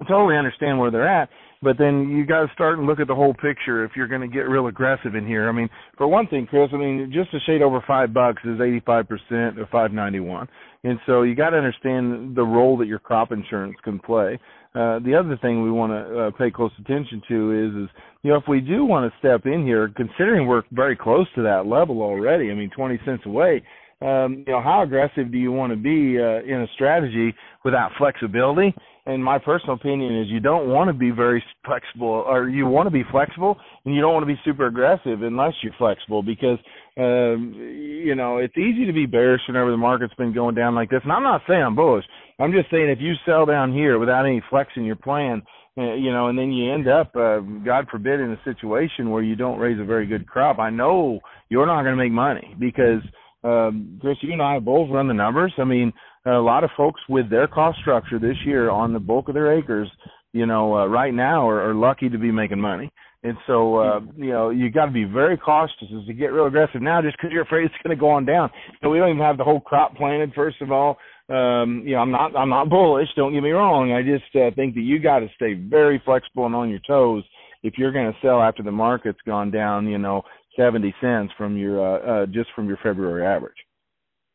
I 0.00 0.08
totally 0.08 0.36
understand 0.36 0.78
where 0.78 0.90
they're 0.90 1.06
at, 1.06 1.28
but 1.62 1.76
then 1.78 2.08
you 2.08 2.24
got 2.24 2.46
to 2.46 2.52
start 2.54 2.78
and 2.78 2.86
look 2.86 3.00
at 3.00 3.06
the 3.06 3.14
whole 3.14 3.34
picture 3.34 3.84
if 3.84 3.92
you're 3.94 4.08
going 4.08 4.22
to 4.22 4.28
get 4.28 4.48
real 4.48 4.66
aggressive 4.66 5.14
in 5.14 5.26
here. 5.26 5.48
I 5.48 5.52
mean, 5.52 5.68
for 5.96 6.08
one 6.08 6.26
thing, 6.28 6.46
Chris, 6.46 6.70
I 6.72 6.76
mean, 6.76 7.12
just 7.12 7.34
a 7.34 7.40
shade 7.40 7.62
over 7.62 7.82
five 7.86 8.14
bucks 8.14 8.42
is 8.44 8.58
85% 8.58 9.60
of 9.60 9.68
591, 9.68 10.48
and 10.84 10.98
so 11.06 11.22
you 11.22 11.34
got 11.34 11.50
to 11.50 11.58
understand 11.58 12.34
the 12.34 12.42
role 12.42 12.76
that 12.78 12.86
your 12.86 12.98
crop 12.98 13.32
insurance 13.32 13.76
can 13.84 13.98
play. 13.98 14.38
Uh, 14.72 15.00
the 15.00 15.16
other 15.18 15.36
thing 15.42 15.62
we 15.62 15.70
want 15.70 15.90
to 15.90 16.20
uh, 16.20 16.30
pay 16.38 16.50
close 16.50 16.70
attention 16.78 17.20
to 17.28 17.50
is, 17.50 17.84
is 17.84 17.96
you 18.22 18.30
know, 18.30 18.36
if 18.36 18.44
we 18.48 18.60
do 18.60 18.84
want 18.84 19.10
to 19.10 19.18
step 19.18 19.44
in 19.44 19.66
here, 19.66 19.92
considering 19.96 20.46
we're 20.46 20.62
very 20.70 20.96
close 20.96 21.26
to 21.34 21.42
that 21.42 21.66
level 21.66 22.02
already, 22.02 22.50
I 22.50 22.54
mean, 22.54 22.70
20 22.74 23.00
cents 23.04 23.22
away, 23.26 23.62
um, 24.02 24.44
you 24.46 24.52
know, 24.52 24.62
how 24.62 24.82
aggressive 24.82 25.30
do 25.30 25.38
you 25.38 25.52
want 25.52 25.72
to 25.72 25.76
be 25.76 26.18
uh, 26.18 26.42
in 26.42 26.62
a 26.62 26.66
strategy 26.74 27.34
without 27.64 27.90
flexibility? 27.98 28.74
And 29.06 29.22
my 29.22 29.38
personal 29.38 29.74
opinion 29.74 30.20
is 30.20 30.28
you 30.28 30.40
don't 30.40 30.68
want 30.68 30.88
to 30.88 30.94
be 30.94 31.10
very 31.10 31.42
flexible, 31.64 32.24
or 32.26 32.48
you 32.48 32.66
want 32.66 32.86
to 32.86 32.90
be 32.90 33.02
flexible, 33.10 33.56
and 33.84 33.94
you 33.94 34.00
don't 34.00 34.14
want 34.14 34.22
to 34.22 34.32
be 34.32 34.40
super 34.44 34.66
aggressive 34.66 35.22
unless 35.22 35.52
you're 35.62 35.74
flexible 35.78 36.22
because, 36.22 36.58
um, 36.96 37.54
you 37.56 38.14
know, 38.14 38.38
it's 38.38 38.56
easy 38.56 38.86
to 38.86 38.92
be 38.92 39.06
bearish 39.06 39.40
whenever 39.48 39.70
the 39.70 39.76
market's 39.76 40.14
been 40.14 40.32
going 40.32 40.54
down 40.54 40.74
like 40.74 40.90
this. 40.90 41.00
And 41.02 41.12
I'm 41.12 41.22
not 41.22 41.42
saying 41.48 41.62
I'm 41.62 41.76
bullish. 41.76 42.04
I'm 42.38 42.52
just 42.52 42.70
saying 42.70 42.88
if 42.88 43.00
you 43.00 43.14
sell 43.26 43.44
down 43.44 43.72
here 43.72 43.98
without 43.98 44.26
any 44.26 44.42
flex 44.48 44.70
in 44.76 44.84
your 44.84 44.96
plan, 44.96 45.42
uh, 45.76 45.94
you 45.94 46.12
know, 46.12 46.28
and 46.28 46.38
then 46.38 46.52
you 46.52 46.72
end 46.72 46.88
up, 46.88 47.14
uh, 47.16 47.40
God 47.64 47.86
forbid, 47.90 48.20
in 48.20 48.32
a 48.32 48.40
situation 48.44 49.10
where 49.10 49.22
you 49.22 49.36
don't 49.36 49.58
raise 49.58 49.80
a 49.80 49.84
very 49.84 50.06
good 50.06 50.26
crop. 50.26 50.58
I 50.58 50.70
know 50.70 51.20
you're 51.48 51.66
not 51.66 51.82
going 51.82 51.96
to 51.96 52.02
make 52.02 52.12
money 52.12 52.54
because– 52.58 53.02
um, 53.42 53.98
Chris, 54.00 54.16
you 54.20 54.32
and 54.32 54.42
I 54.42 54.58
both 54.58 54.90
run 54.90 55.08
the 55.08 55.14
numbers. 55.14 55.52
I 55.58 55.64
mean, 55.64 55.92
a 56.26 56.32
lot 56.32 56.64
of 56.64 56.70
folks 56.76 57.00
with 57.08 57.30
their 57.30 57.46
cost 57.46 57.78
structure 57.80 58.18
this 58.18 58.36
year 58.44 58.70
on 58.70 58.92
the 58.92 59.00
bulk 59.00 59.28
of 59.28 59.34
their 59.34 59.56
acres, 59.56 59.88
you 60.32 60.46
know, 60.46 60.76
uh, 60.76 60.86
right 60.86 61.14
now 61.14 61.48
are, 61.48 61.70
are 61.70 61.74
lucky 61.74 62.08
to 62.08 62.18
be 62.18 62.30
making 62.30 62.60
money. 62.60 62.90
And 63.22 63.36
so, 63.46 63.76
uh, 63.76 64.00
you 64.16 64.30
know, 64.30 64.48
you 64.48 64.70
got 64.70 64.86
to 64.86 64.92
be 64.92 65.04
very 65.04 65.36
cautious 65.36 65.74
as 65.82 66.06
to 66.06 66.14
get 66.14 66.32
real 66.32 66.46
aggressive 66.46 66.80
now 66.80 67.02
just 67.02 67.16
because 67.18 67.30
you're 67.32 67.42
afraid 67.42 67.64
it's 67.64 67.74
going 67.84 67.94
to 67.94 68.00
go 68.00 68.08
on 68.08 68.24
down. 68.24 68.50
So 68.82 68.88
we 68.88 68.98
don't 68.98 69.10
even 69.10 69.22
have 69.22 69.36
the 69.36 69.44
whole 69.44 69.60
crop 69.60 69.94
planted, 69.94 70.32
first 70.34 70.62
of 70.62 70.72
all. 70.72 70.96
Um, 71.28 71.82
you 71.84 71.92
know, 71.92 72.00
I'm 72.00 72.10
not, 72.10 72.34
I'm 72.34 72.48
not 72.48 72.70
bullish. 72.70 73.08
Don't 73.16 73.34
get 73.34 73.42
me 73.42 73.50
wrong. 73.50 73.92
I 73.92 74.02
just 74.02 74.34
uh, 74.34 74.54
think 74.56 74.74
that 74.74 74.80
you 74.80 74.98
got 74.98 75.18
to 75.18 75.28
stay 75.36 75.52
very 75.52 76.00
flexible 76.04 76.46
and 76.46 76.54
on 76.54 76.70
your 76.70 76.80
toes 76.86 77.22
if 77.62 77.74
you're 77.76 77.92
going 77.92 78.10
to 78.10 78.18
sell 78.22 78.40
after 78.40 78.62
the 78.62 78.72
market's 78.72 79.20
gone 79.26 79.50
down, 79.50 79.86
you 79.86 79.98
know, 79.98 80.22
70 80.56 80.94
cents 81.00 81.32
from 81.36 81.56
your 81.56 81.80
uh, 81.80 82.22
uh 82.22 82.26
just 82.26 82.50
from 82.54 82.68
your 82.68 82.78
February 82.82 83.26
average. 83.26 83.56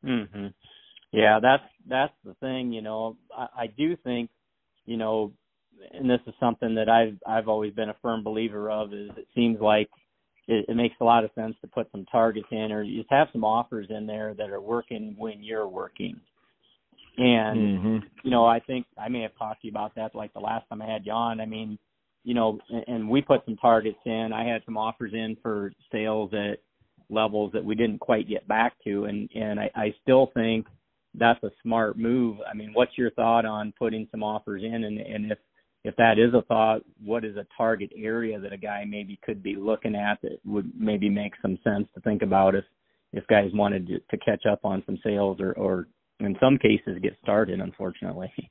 Mhm. 0.03 0.53
Yeah, 1.11 1.39
that's 1.41 1.63
that's 1.87 2.13
the 2.23 2.33
thing, 2.35 2.73
you 2.73 2.81
know. 2.81 3.17
I, 3.35 3.47
I 3.57 3.67
do 3.67 3.95
think, 3.97 4.29
you 4.85 4.97
know, 4.97 5.31
and 5.91 6.09
this 6.09 6.19
is 6.27 6.33
something 6.39 6.75
that 6.75 6.89
I've 6.89 7.17
I've 7.25 7.47
always 7.47 7.73
been 7.73 7.89
a 7.89 7.95
firm 8.01 8.23
believer 8.23 8.69
of 8.69 8.93
is 8.93 9.09
it 9.17 9.27
seems 9.33 9.59
like 9.59 9.89
it, 10.47 10.65
it 10.67 10.75
makes 10.75 10.95
a 10.99 11.05
lot 11.05 11.23
of 11.23 11.31
sense 11.35 11.55
to 11.61 11.67
put 11.67 11.89
some 11.91 12.05
targets 12.11 12.47
in 12.51 12.71
or 12.71 12.83
just 12.83 13.09
have 13.09 13.27
some 13.31 13.43
offers 13.43 13.87
in 13.89 14.05
there 14.05 14.33
that 14.33 14.49
are 14.49 14.61
working 14.61 15.15
when 15.17 15.43
you're 15.43 15.67
working. 15.67 16.19
And 17.17 17.79
mm-hmm. 17.79 17.97
you 18.23 18.31
know, 18.31 18.45
I 18.45 18.59
think 18.59 18.85
I 18.97 19.07
may 19.09 19.21
have 19.21 19.37
talked 19.37 19.61
to 19.61 19.67
you 19.67 19.71
about 19.71 19.95
that 19.95 20.15
like 20.15 20.33
the 20.33 20.39
last 20.39 20.67
time 20.69 20.81
I 20.81 20.91
had 20.91 21.05
you 21.05 21.13
on. 21.13 21.39
I 21.39 21.45
mean, 21.45 21.79
you 22.25 22.33
know, 22.33 22.59
and 22.87 23.07
we 23.07 23.21
put 23.21 23.45
some 23.45 23.55
targets 23.55 23.99
in. 24.05 24.33
I 24.33 24.45
had 24.45 24.63
some 24.65 24.77
offers 24.77 25.13
in 25.13 25.37
for 25.41 25.71
sales 25.91 26.31
at 26.33 26.57
levels 27.09 27.51
that 27.53 27.63
we 27.63 27.75
didn't 27.75 27.99
quite 27.99 28.27
get 28.27 28.47
back 28.47 28.73
to, 28.83 29.05
and 29.05 29.29
and 29.35 29.59
I, 29.59 29.69
I 29.75 29.93
still 30.01 30.31
think 30.33 30.65
that's 31.13 31.41
a 31.43 31.51
smart 31.61 31.97
move. 31.97 32.37
I 32.49 32.55
mean, 32.55 32.71
what's 32.73 32.97
your 32.97 33.11
thought 33.11 33.45
on 33.45 33.73
putting 33.77 34.07
some 34.09 34.23
offers 34.23 34.63
in, 34.63 34.83
and 34.83 34.99
and 34.99 35.31
if 35.31 35.37
if 35.83 35.95
that 35.97 36.17
is 36.17 36.33
a 36.33 36.41
thought, 36.41 36.81
what 37.03 37.23
is 37.23 37.37
a 37.37 37.45
target 37.55 37.91
area 37.95 38.39
that 38.39 38.51
a 38.51 38.57
guy 38.57 38.85
maybe 38.87 39.19
could 39.23 39.43
be 39.43 39.55
looking 39.55 39.95
at 39.95 40.19
that 40.23 40.39
would 40.43 40.71
maybe 40.75 41.09
make 41.09 41.33
some 41.43 41.59
sense 41.63 41.87
to 41.93 42.01
think 42.01 42.23
about 42.23 42.55
if 42.55 42.65
if 43.13 43.25
guys 43.27 43.51
wanted 43.53 43.87
to, 43.87 43.99
to 44.09 44.17
catch 44.17 44.45
up 44.51 44.61
on 44.63 44.81
some 44.87 44.97
sales 45.03 45.37
or 45.39 45.53
or 45.53 45.87
in 46.19 46.35
some 46.39 46.57
cases 46.57 46.97
get 47.03 47.15
started, 47.21 47.59
unfortunately. 47.59 48.33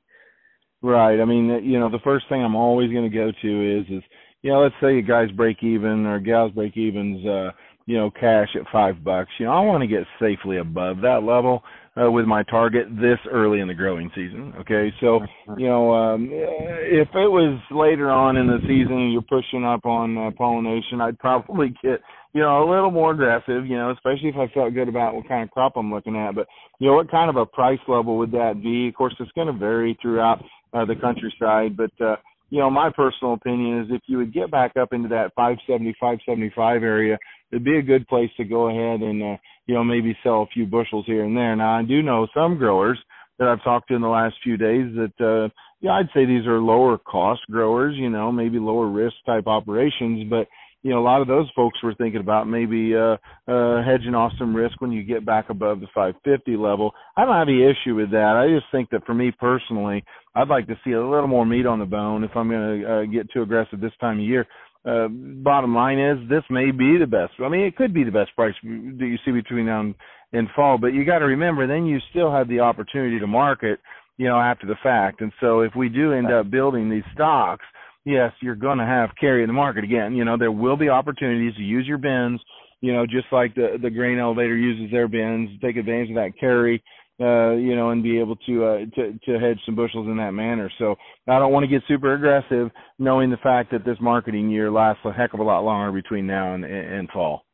Right. 0.85 1.19
I 1.19 1.25
mean, 1.25 1.47
you 1.63 1.79
know, 1.79 1.89
the 1.89 1.97
first 2.03 2.25
thing 2.29 2.43
I'm 2.43 2.55
always 2.55 2.91
going 2.91 3.09
to 3.09 3.17
go 3.17 3.31
to 3.31 3.79
is, 3.79 3.87
is, 3.89 4.03
you 4.43 4.51
know, 4.51 4.61
let's 4.61 4.75
say 4.79 4.99
a 4.99 5.01
guy's 5.01 5.31
break 5.31 5.63
even 5.63 6.05
or 6.05 6.19
gals 6.19 6.51
break 6.51 6.77
evens, 6.77 7.25
uh, 7.25 7.49
you 7.87 7.97
know, 7.97 8.11
cash 8.11 8.49
at 8.53 8.71
five 8.71 9.03
bucks. 9.03 9.31
You 9.39 9.47
know, 9.47 9.53
I 9.53 9.61
want 9.61 9.81
to 9.81 9.87
get 9.87 10.03
safely 10.19 10.59
above 10.59 10.97
that 10.97 11.23
level 11.23 11.63
uh, 11.99 12.11
with 12.11 12.25
my 12.25 12.43
target 12.43 12.85
this 13.01 13.17
early 13.31 13.61
in 13.61 13.67
the 13.67 13.73
growing 13.73 14.11
season. 14.13 14.53
Okay, 14.59 14.93
so 15.01 15.21
you 15.57 15.65
know, 15.65 15.91
um, 15.91 16.29
if 16.31 17.07
it 17.15 17.31
was 17.31 17.59
later 17.71 18.11
on 18.11 18.37
in 18.37 18.45
the 18.45 18.59
season 18.61 18.93
and 18.93 19.11
you're 19.11 19.23
pushing 19.23 19.65
up 19.65 19.87
on 19.87 20.15
uh, 20.15 20.29
pollination, 20.37 21.01
I'd 21.01 21.17
probably 21.17 21.69
get 21.81 21.99
you 22.33 22.41
know 22.41 22.63
a 22.63 22.69
little 22.69 22.91
more 22.91 23.13
aggressive. 23.13 23.65
You 23.65 23.77
know, 23.77 23.89
especially 23.89 24.29
if 24.29 24.35
I 24.35 24.53
felt 24.53 24.75
good 24.75 24.87
about 24.87 25.15
what 25.15 25.27
kind 25.27 25.41
of 25.41 25.49
crop 25.49 25.77
I'm 25.77 25.91
looking 25.91 26.15
at. 26.15 26.35
But 26.35 26.45
you 26.77 26.89
know, 26.89 26.93
what 26.93 27.09
kind 27.09 27.31
of 27.31 27.37
a 27.37 27.45
price 27.47 27.79
level 27.87 28.19
would 28.19 28.33
that 28.33 28.61
be? 28.61 28.89
Of 28.89 28.93
course, 28.93 29.15
it's 29.19 29.31
going 29.31 29.47
to 29.47 29.53
vary 29.53 29.97
throughout 29.99 30.43
uh, 30.73 30.85
the 30.85 30.95
countryside. 30.95 31.77
But 31.77 31.91
uh, 32.03 32.15
you 32.49 32.59
know, 32.59 32.69
my 32.69 32.89
personal 32.95 33.33
opinion 33.33 33.81
is 33.81 33.87
if 33.89 34.01
you 34.07 34.17
would 34.17 34.33
get 34.33 34.51
back 34.51 34.77
up 34.77 34.93
into 34.93 35.09
that 35.09 35.33
570, 35.35 35.93
575 35.99 36.83
area, 36.83 37.17
it'd 37.51 37.63
be 37.63 37.77
a 37.77 37.81
good 37.81 38.07
place 38.07 38.29
to 38.37 38.43
go 38.43 38.69
ahead 38.69 39.01
and 39.01 39.21
uh, 39.23 39.37
you 39.65 39.73
know 39.73 39.83
maybe 39.83 40.17
sell 40.23 40.43
a 40.43 40.47
few 40.47 40.65
bushels 40.65 41.05
here 41.05 41.23
and 41.23 41.35
there. 41.35 41.55
Now 41.55 41.79
I 41.79 41.83
do 41.83 42.01
know 42.01 42.27
some 42.33 42.57
growers 42.57 42.99
that 43.39 43.47
I've 43.47 43.63
talked 43.63 43.89
to 43.89 43.95
in 43.95 44.01
the 44.01 44.07
last 44.07 44.35
few 44.43 44.57
days 44.57 44.93
that 44.95 45.25
uh, 45.25 45.49
yeah 45.81 45.93
I'd 45.93 46.09
say 46.13 46.25
these 46.25 46.45
are 46.45 46.59
lower 46.59 46.97
cost 46.97 47.41
growers, 47.49 47.95
you 47.97 48.09
know 48.09 48.31
maybe 48.31 48.59
lower 48.59 48.87
risk 48.87 49.15
type 49.25 49.47
operations, 49.47 50.29
but 50.29 50.47
you 50.85 50.91
know, 50.91 50.99
a 50.99 51.01
lot 51.01 51.19
of 51.19 51.27
those 51.27 51.49
folks 51.55 51.81
were 51.81 51.95
thinking 51.95 52.21
about 52.21 52.47
maybe 52.47 52.95
uh, 52.95 53.17
uh, 53.47 53.83
hedging 53.83 54.13
off 54.13 54.31
some 54.37 54.55
risk 54.55 54.79
when 54.79 54.91
you 54.91 55.01
get 55.01 55.25
back 55.25 55.49
above 55.49 55.79
the 55.79 55.87
550 55.95 56.55
level. 56.57 56.93
I 57.17 57.25
don't 57.25 57.33
have 57.33 57.47
any 57.47 57.63
issue 57.63 57.95
with 57.95 58.11
that. 58.11 58.35
I 58.37 58.53
just 58.55 58.71
think 58.71 58.91
that 58.91 59.03
for 59.03 59.15
me 59.15 59.31
personally, 59.31 60.03
I'd 60.35 60.47
like 60.47 60.67
to 60.67 60.79
see 60.85 60.91
a 60.91 61.03
little 61.03 61.25
more 61.25 61.43
meat 61.43 61.65
on 61.65 61.79
the 61.79 61.85
bone 61.85 62.23
if 62.23 62.29
I'm 62.35 62.49
going 62.49 62.81
to 62.81 62.87
uh, 62.87 63.05
get 63.05 63.31
too 63.31 63.41
aggressive 63.41 63.81
this 63.81 63.97
time 63.99 64.19
of 64.19 64.25
year. 64.25 64.45
Uh, 64.85 65.07
bottom 65.07 65.73
line 65.73 65.97
is 65.97 66.19
this 66.29 66.43
may 66.51 66.69
be 66.69 66.99
the 66.99 67.07
best. 67.07 67.33
I 67.43 67.49
mean, 67.49 67.61
it 67.61 67.75
could 67.75 67.91
be 67.91 68.03
the 68.03 68.11
best 68.11 68.35
price 68.35 68.53
that 68.61 69.07
you 69.07 69.17
see 69.25 69.31
between 69.31 69.65
now 69.65 69.79
and, 69.79 69.95
and 70.33 70.47
fall, 70.55 70.77
but 70.77 70.93
you 70.93 71.03
got 71.03 71.17
to 71.17 71.25
remember 71.25 71.65
then 71.65 71.87
you 71.87 71.97
still 72.11 72.31
have 72.31 72.47
the 72.47 72.59
opportunity 72.59 73.17
to 73.19 73.25
market, 73.25 73.79
you 74.17 74.27
know, 74.27 74.39
after 74.39 74.67
the 74.67 74.77
fact. 74.83 75.21
And 75.21 75.31
so 75.41 75.61
if 75.61 75.75
we 75.75 75.89
do 75.89 76.13
end 76.13 76.31
up 76.31 76.51
building 76.51 76.91
these 76.91 77.09
stocks, 77.11 77.65
yes, 78.05 78.31
you're 78.41 78.55
going 78.55 78.77
to 78.77 78.85
have 78.85 79.09
carry 79.19 79.43
in 79.43 79.47
the 79.47 79.53
market 79.53 79.83
again. 79.83 80.15
You 80.15 80.23
know, 80.25 80.37
there 80.37 80.51
will 80.51 80.77
be 80.77 80.89
opportunities 80.89 81.55
to 81.55 81.61
use 81.63 81.85
your 81.87 81.97
bins, 81.97 82.39
you 82.81 82.93
know, 82.93 83.05
just 83.05 83.27
like 83.31 83.55
the 83.55 83.77
the 83.81 83.89
grain 83.89 84.19
elevator 84.19 84.55
uses 84.55 84.91
their 84.91 85.07
bins, 85.07 85.49
take 85.61 85.77
advantage 85.77 86.09
of 86.09 86.15
that 86.15 86.31
carry. 86.39 86.83
uh, 87.19 87.51
you 87.51 87.75
know, 87.75 87.91
and 87.91 88.03
be 88.03 88.19
able 88.19 88.35
to 88.35 88.65
uh, 88.65 88.77
to 88.95 89.17
to 89.25 89.39
hedge 89.39 89.59
some 89.65 89.75
bushels 89.75 90.07
in 90.07 90.17
that 90.17 90.31
manner. 90.31 90.69
So 90.77 90.95
I 91.27 91.39
don't 91.39 91.53
want 91.53 91.63
to 91.63 91.69
get 91.69 91.81
super 91.87 92.13
aggressive, 92.13 92.69
knowing 92.99 93.29
the 93.29 93.37
fact 93.37 93.71
that 93.71 93.85
this 93.85 93.97
marketing 94.01 94.49
year 94.49 94.69
lasts 94.69 95.01
a 95.05 95.13
heck 95.13 95.33
of 95.33 95.39
a 95.39 95.43
lot 95.43 95.63
longer 95.63 95.91
between 95.93 96.27
now 96.27 96.55
and, 96.55 96.65
and 96.65 97.09
fall. 97.09 97.45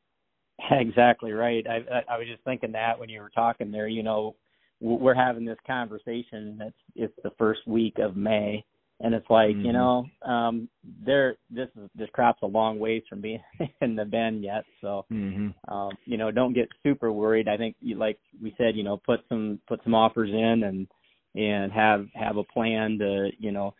Exactly 0.72 1.32
right. 1.32 1.66
I, 1.68 1.78
I 1.94 2.16
I 2.16 2.18
was 2.18 2.28
just 2.28 2.44
thinking 2.44 2.72
that 2.72 3.00
when 3.00 3.10
you 3.10 3.22
were 3.22 3.32
talking 3.34 3.72
there. 3.72 3.88
You 3.88 4.04
know, 4.04 4.36
we're 4.80 5.14
having 5.14 5.46
this 5.46 5.60
conversation. 5.68 6.56
That's 6.58 6.76
it's 6.96 7.14
the 7.24 7.32
first 7.38 7.62
week 7.68 8.00
of 8.00 8.16
May, 8.16 8.64
and 9.02 9.14
it's 9.14 9.30
like 9.30 9.50
mm-hmm. 9.50 9.66
you 9.66 9.74
know 9.74 10.06
um 10.26 10.70
there 11.06 11.36
this 11.50 11.68
is 11.76 11.90
this 11.96 12.10
crop's 12.14 12.42
a 12.44 12.48
long 12.48 12.80
ways 12.80 13.04
from 13.10 13.22
being 13.22 13.42
in 13.82 13.96
the 13.96 14.06
bin 14.06 14.42
yet. 14.44 14.64
So 14.82 15.06
mm-hmm. 15.12 15.74
um 15.74 15.92
you 16.06 16.18
know 16.18 16.32
don't 16.32 16.54
get 16.54 16.70
super 16.84 17.12
worried. 17.12 17.48
I 17.48 17.58
think 17.58 17.76
you 17.80 17.98
like 17.98 18.20
we 18.42 18.54
said 18.58 18.76
you 18.76 18.84
know 18.84 19.02
put 19.06 19.22
some 19.30 19.60
put 19.68 19.84
some 19.84 19.96
offers 19.96 20.30
in 20.30 20.64
and 20.64 20.88
and 21.36 21.72
have 21.72 22.06
have 22.14 22.38
a 22.38 22.44
plan 22.44 22.98
to 23.00 23.30
you 23.40 23.52
know 23.52 23.74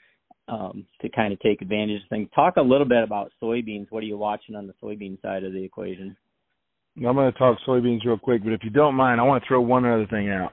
um 0.48 0.86
to 1.02 1.10
kind 1.10 1.34
of 1.34 1.40
take 1.40 1.62
advantage 1.62 2.02
of 2.04 2.10
things. 2.10 2.30
Talk 2.34 2.58
a 2.58 2.62
little 2.62 2.88
bit 2.88 3.04
about 3.04 3.32
soybeans. 3.42 3.88
What 3.90 4.04
are 4.04 4.08
you 4.08 4.18
watching 4.18 4.56
on 4.56 4.68
the 4.68 4.74
soybean 4.84 5.22
side 5.22 5.44
of 5.44 5.54
the 5.54 5.64
equation? 5.64 6.16
I'm 6.98 7.16
going 7.16 7.32
to 7.32 7.38
talk 7.38 7.58
soybeans 7.66 8.06
real 8.06 8.18
quick 8.18 8.44
but 8.44 8.52
if 8.52 8.66
you 8.66 8.70
don't 8.70 8.96
mind 8.96 9.22
i 9.22 9.24
want 9.24 9.42
to 9.42 9.48
throw 9.48 9.62
one 9.62 9.86
other 9.86 10.06
thing 10.08 10.30
out 10.30 10.52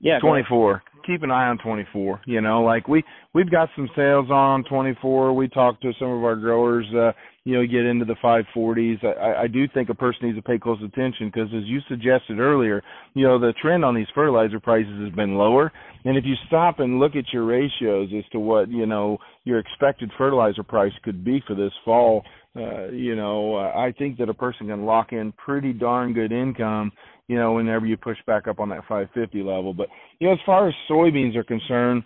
yeah, 0.00 0.18
24. 0.18 0.82
Keep 1.06 1.22
an 1.22 1.30
eye 1.30 1.46
on 1.46 1.58
24. 1.58 2.22
You 2.26 2.40
know, 2.40 2.62
like 2.62 2.88
we 2.88 3.02
we've 3.32 3.50
got 3.50 3.68
some 3.76 3.88
sales 3.96 4.30
on 4.30 4.64
24. 4.64 5.32
We 5.34 5.48
talked 5.48 5.82
to 5.82 5.92
some 5.98 6.08
of 6.08 6.24
our 6.24 6.36
growers. 6.36 6.86
Uh, 6.94 7.12
you 7.44 7.54
know, 7.54 7.64
get 7.64 7.86
into 7.86 8.04
the 8.04 8.16
540s. 8.24 9.04
I, 9.04 9.44
I 9.44 9.46
do 9.46 9.68
think 9.72 9.88
a 9.88 9.94
person 9.94 10.26
needs 10.26 10.36
to 10.36 10.42
pay 10.42 10.58
close 10.58 10.80
attention 10.84 11.30
because, 11.32 11.48
as 11.56 11.62
you 11.64 11.78
suggested 11.88 12.40
earlier, 12.40 12.82
you 13.14 13.24
know 13.24 13.38
the 13.38 13.54
trend 13.62 13.84
on 13.84 13.94
these 13.94 14.08
fertilizer 14.16 14.58
prices 14.58 15.00
has 15.00 15.14
been 15.14 15.36
lower. 15.36 15.72
And 16.04 16.18
if 16.18 16.24
you 16.24 16.34
stop 16.48 16.80
and 16.80 16.98
look 16.98 17.14
at 17.14 17.32
your 17.32 17.44
ratios 17.44 18.10
as 18.16 18.24
to 18.32 18.40
what 18.40 18.68
you 18.68 18.84
know 18.84 19.18
your 19.44 19.60
expected 19.60 20.10
fertilizer 20.18 20.64
price 20.64 20.92
could 21.04 21.24
be 21.24 21.40
for 21.46 21.54
this 21.54 21.72
fall, 21.84 22.24
uh, 22.56 22.88
you 22.88 23.14
know, 23.14 23.56
I 23.56 23.92
think 23.96 24.18
that 24.18 24.28
a 24.28 24.34
person 24.34 24.66
can 24.66 24.84
lock 24.84 25.12
in 25.12 25.32
pretty 25.32 25.72
darn 25.72 26.14
good 26.14 26.32
income 26.32 26.90
you 27.28 27.36
know, 27.36 27.54
whenever 27.54 27.86
you 27.86 27.96
push 27.96 28.18
back 28.26 28.46
up 28.46 28.60
on 28.60 28.68
that 28.68 28.82
550 28.88 29.42
level. 29.42 29.74
But, 29.74 29.88
you 30.18 30.28
know, 30.28 30.34
as 30.34 30.38
far 30.46 30.68
as 30.68 30.74
soybeans 30.88 31.36
are 31.36 31.44
concerned, 31.44 32.04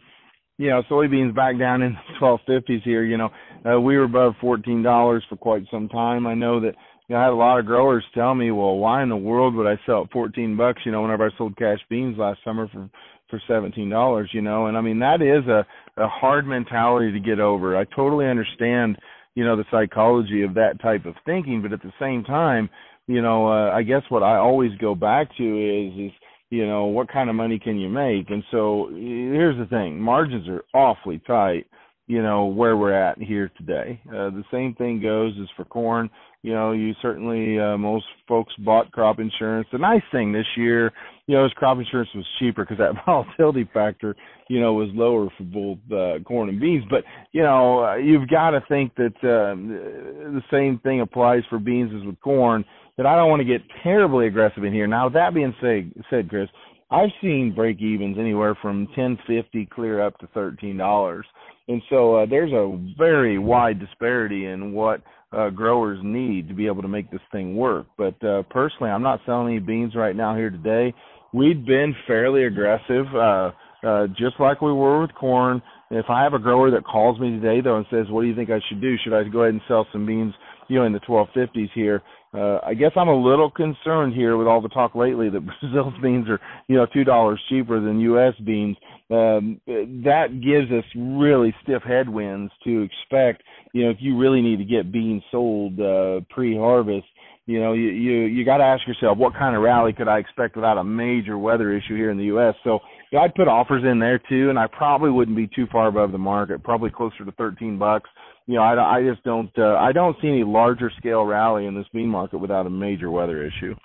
you 0.58 0.68
know, 0.68 0.82
soybeans 0.90 1.34
back 1.34 1.58
down 1.58 1.82
in 1.82 1.94
the 1.94 2.20
1250s 2.20 2.82
here, 2.82 3.04
you 3.04 3.16
know, 3.16 3.30
uh, 3.70 3.80
we 3.80 3.96
were 3.96 4.04
above 4.04 4.34
$14 4.42 5.20
for 5.28 5.36
quite 5.36 5.62
some 5.70 5.88
time. 5.88 6.26
I 6.26 6.34
know 6.34 6.60
that, 6.60 6.74
you 7.08 7.14
know, 7.14 7.20
I 7.20 7.24
had 7.24 7.32
a 7.32 7.34
lot 7.34 7.58
of 7.58 7.66
growers 7.66 8.04
tell 8.14 8.34
me, 8.34 8.50
well, 8.50 8.76
why 8.76 9.02
in 9.02 9.08
the 9.08 9.16
world 9.16 9.54
would 9.54 9.66
I 9.66 9.78
sell 9.84 10.04
at 10.04 10.12
14 10.12 10.56
bucks, 10.56 10.82
you 10.84 10.92
know, 10.92 11.02
whenever 11.02 11.26
I 11.26 11.36
sold 11.36 11.56
cash 11.56 11.78
beans 11.88 12.16
last 12.18 12.40
summer 12.44 12.68
for, 12.68 12.88
for 13.28 13.40
$17, 13.48 14.26
you 14.32 14.42
know, 14.42 14.66
and 14.66 14.76
I 14.76 14.80
mean, 14.80 14.98
that 15.00 15.22
is 15.22 15.46
a, 15.48 15.66
a 16.02 16.08
hard 16.08 16.46
mentality 16.46 17.12
to 17.12 17.20
get 17.20 17.40
over. 17.40 17.76
I 17.76 17.84
totally 17.84 18.26
understand, 18.26 18.98
you 19.34 19.44
know, 19.44 19.56
the 19.56 19.64
psychology 19.70 20.42
of 20.42 20.54
that 20.54 20.80
type 20.80 21.04
of 21.04 21.14
thinking, 21.26 21.62
but 21.62 21.72
at 21.72 21.82
the 21.82 21.92
same 21.98 22.24
time, 22.24 22.68
you 23.06 23.22
know, 23.22 23.48
uh, 23.48 23.70
I 23.70 23.82
guess 23.82 24.02
what 24.08 24.22
I 24.22 24.36
always 24.36 24.72
go 24.78 24.94
back 24.94 25.28
to 25.36 25.42
is 25.42 26.10
is 26.10 26.12
you 26.50 26.66
know 26.66 26.86
what 26.86 27.08
kind 27.08 27.30
of 27.30 27.36
money 27.36 27.58
can 27.58 27.78
you 27.78 27.88
make, 27.88 28.30
and 28.30 28.42
so 28.50 28.88
here's 28.92 29.58
the 29.58 29.66
thing: 29.66 30.00
margins 30.00 30.48
are 30.48 30.64
awfully 30.74 31.20
tight. 31.26 31.66
You 32.06 32.22
know 32.22 32.46
where 32.46 32.76
we're 32.76 32.92
at 32.92 33.18
here 33.18 33.50
today. 33.56 34.00
Uh, 34.08 34.30
the 34.30 34.44
same 34.50 34.74
thing 34.74 35.00
goes 35.00 35.32
as 35.40 35.48
for 35.56 35.64
corn 35.64 36.10
you 36.42 36.54
know, 36.54 36.72
you 36.72 36.94
certainly 37.02 37.58
uh, 37.60 37.76
most 37.76 38.06
folks 38.26 38.54
bought 38.60 38.90
crop 38.92 39.18
insurance. 39.18 39.68
The 39.70 39.78
nice 39.78 40.02
thing 40.10 40.32
this 40.32 40.46
year, 40.56 40.90
you 41.26 41.36
know, 41.36 41.44
is 41.44 41.52
crop 41.52 41.76
insurance 41.78 42.08
was 42.14 42.24
cheaper 42.38 42.64
because 42.64 42.78
that 42.78 42.94
volatility 43.06 43.68
factor, 43.74 44.16
you 44.48 44.58
know, 44.58 44.72
was 44.72 44.88
lower 44.94 45.28
for 45.36 45.44
both 45.44 45.78
uh, 45.92 46.22
corn 46.24 46.48
and 46.48 46.58
beans. 46.58 46.84
But 46.88 47.04
you 47.32 47.42
know, 47.42 47.84
uh, 47.84 47.96
you've 47.96 48.28
got 48.28 48.50
to 48.50 48.62
think 48.68 48.94
that 48.94 49.16
uh, 49.16 49.54
the 49.54 50.42
same 50.50 50.78
thing 50.78 51.02
applies 51.02 51.42
for 51.50 51.58
beans 51.58 51.92
as 51.94 52.06
with 52.06 52.20
corn. 52.20 52.64
That 53.00 53.06
I 53.06 53.16
don't 53.16 53.30
want 53.30 53.40
to 53.40 53.46
get 53.46 53.62
terribly 53.82 54.26
aggressive 54.26 54.62
in 54.62 54.74
here. 54.74 54.86
Now, 54.86 55.08
that 55.08 55.32
being 55.32 55.54
said, 55.58 55.90
said 56.10 56.28
Chris, 56.28 56.50
I've 56.90 57.08
seen 57.22 57.54
break 57.56 57.80
evens 57.80 58.18
anywhere 58.20 58.54
from 58.60 58.88
ten 58.94 59.16
fifty 59.26 59.64
clear 59.64 60.04
up 60.06 60.18
to 60.18 60.26
thirteen 60.34 60.76
dollars, 60.76 61.24
and 61.66 61.80
so 61.88 62.16
uh, 62.16 62.26
there's 62.26 62.52
a 62.52 62.78
very 62.98 63.38
wide 63.38 63.80
disparity 63.80 64.44
in 64.44 64.74
what 64.74 65.00
uh, 65.32 65.48
growers 65.48 65.98
need 66.02 66.46
to 66.48 66.54
be 66.54 66.66
able 66.66 66.82
to 66.82 66.88
make 66.88 67.10
this 67.10 67.22
thing 67.32 67.56
work. 67.56 67.86
But 67.96 68.22
uh, 68.22 68.42
personally, 68.50 68.90
I'm 68.90 69.02
not 69.02 69.20
selling 69.24 69.48
any 69.48 69.60
beans 69.60 69.94
right 69.96 70.14
now 70.14 70.36
here 70.36 70.50
today. 70.50 70.92
We've 71.32 71.64
been 71.64 71.94
fairly 72.06 72.44
aggressive, 72.44 73.06
uh, 73.14 73.50
uh, 73.82 74.06
just 74.08 74.38
like 74.38 74.60
we 74.60 74.74
were 74.74 75.00
with 75.00 75.14
corn. 75.14 75.62
If 75.90 76.04
I 76.10 76.22
have 76.22 76.34
a 76.34 76.38
grower 76.38 76.70
that 76.72 76.84
calls 76.84 77.18
me 77.18 77.30
today 77.30 77.62
though 77.62 77.78
and 77.78 77.86
says, 77.90 78.10
"What 78.10 78.20
do 78.20 78.26
you 78.28 78.36
think 78.36 78.50
I 78.50 78.60
should 78.68 78.82
do? 78.82 78.96
Should 79.02 79.14
I 79.14 79.24
go 79.24 79.44
ahead 79.44 79.54
and 79.54 79.62
sell 79.68 79.86
some 79.90 80.04
beans, 80.04 80.34
you 80.70 80.78
know, 80.78 80.86
in 80.86 80.92
the 80.92 81.00
1250s 81.00 81.70
here?" 81.74 82.02
Uh, 82.32 82.58
I 82.64 82.74
guess 82.74 82.92
I'm 82.94 83.08
a 83.08 83.22
little 83.22 83.50
concerned 83.50 84.14
here 84.14 84.36
with 84.36 84.46
all 84.46 84.60
the 84.60 84.68
talk 84.68 84.94
lately 84.94 85.28
that 85.30 85.40
Brazil's 85.60 85.94
beans 86.00 86.28
are, 86.28 86.40
you 86.68 86.76
know, 86.76 86.86
two 86.92 87.02
dollars 87.02 87.42
cheaper 87.48 87.80
than 87.80 87.98
U.S. 88.00 88.34
beans. 88.44 88.76
Um, 89.10 89.60
that 89.66 90.40
gives 90.40 90.70
us 90.70 90.84
really 90.96 91.52
stiff 91.62 91.82
headwinds 91.82 92.52
to 92.64 92.82
expect. 92.82 93.42
You 93.72 93.84
know, 93.84 93.90
if 93.90 93.96
you 93.98 94.16
really 94.16 94.40
need 94.40 94.58
to 94.58 94.64
get 94.64 94.92
beans 94.92 95.22
sold 95.32 95.80
uh, 95.80 96.20
pre-harvest, 96.30 97.06
you 97.46 97.58
know, 97.58 97.72
you 97.72 97.88
you 97.88 98.12
you 98.26 98.44
got 98.44 98.58
to 98.58 98.64
ask 98.64 98.86
yourself 98.86 99.18
what 99.18 99.34
kind 99.34 99.56
of 99.56 99.62
rally 99.62 99.92
could 99.92 100.06
I 100.06 100.18
expect 100.18 100.54
without 100.54 100.78
a 100.78 100.84
major 100.84 101.36
weather 101.36 101.76
issue 101.76 101.96
here 101.96 102.12
in 102.12 102.16
the 102.16 102.26
U.S. 102.26 102.54
So 102.62 102.78
yeah, 103.10 103.20
I'd 103.20 103.34
put 103.34 103.48
offers 103.48 103.82
in 103.84 103.98
there 103.98 104.20
too, 104.28 104.50
and 104.50 104.58
I 104.58 104.68
probably 104.68 105.10
wouldn't 105.10 105.36
be 105.36 105.48
too 105.48 105.66
far 105.72 105.88
above 105.88 106.12
the 106.12 106.18
market, 106.18 106.62
probably 106.62 106.90
closer 106.90 107.24
to 107.24 107.32
13 107.32 107.76
bucks 107.76 108.08
you 108.50 108.56
know, 108.56 108.62
I, 108.62 108.96
I 108.96 109.02
just 109.04 109.22
don't 109.22 109.56
uh, 109.56 109.76
I 109.76 109.92
don't 109.92 110.16
see 110.20 110.26
any 110.26 110.42
larger 110.42 110.90
scale 110.98 111.22
rally 111.24 111.66
in 111.66 111.74
this 111.76 111.86
bean 111.92 112.08
market 112.08 112.38
without 112.38 112.66
a 112.66 112.70
major 112.70 113.08
weather 113.08 113.46
issue. 113.46 113.76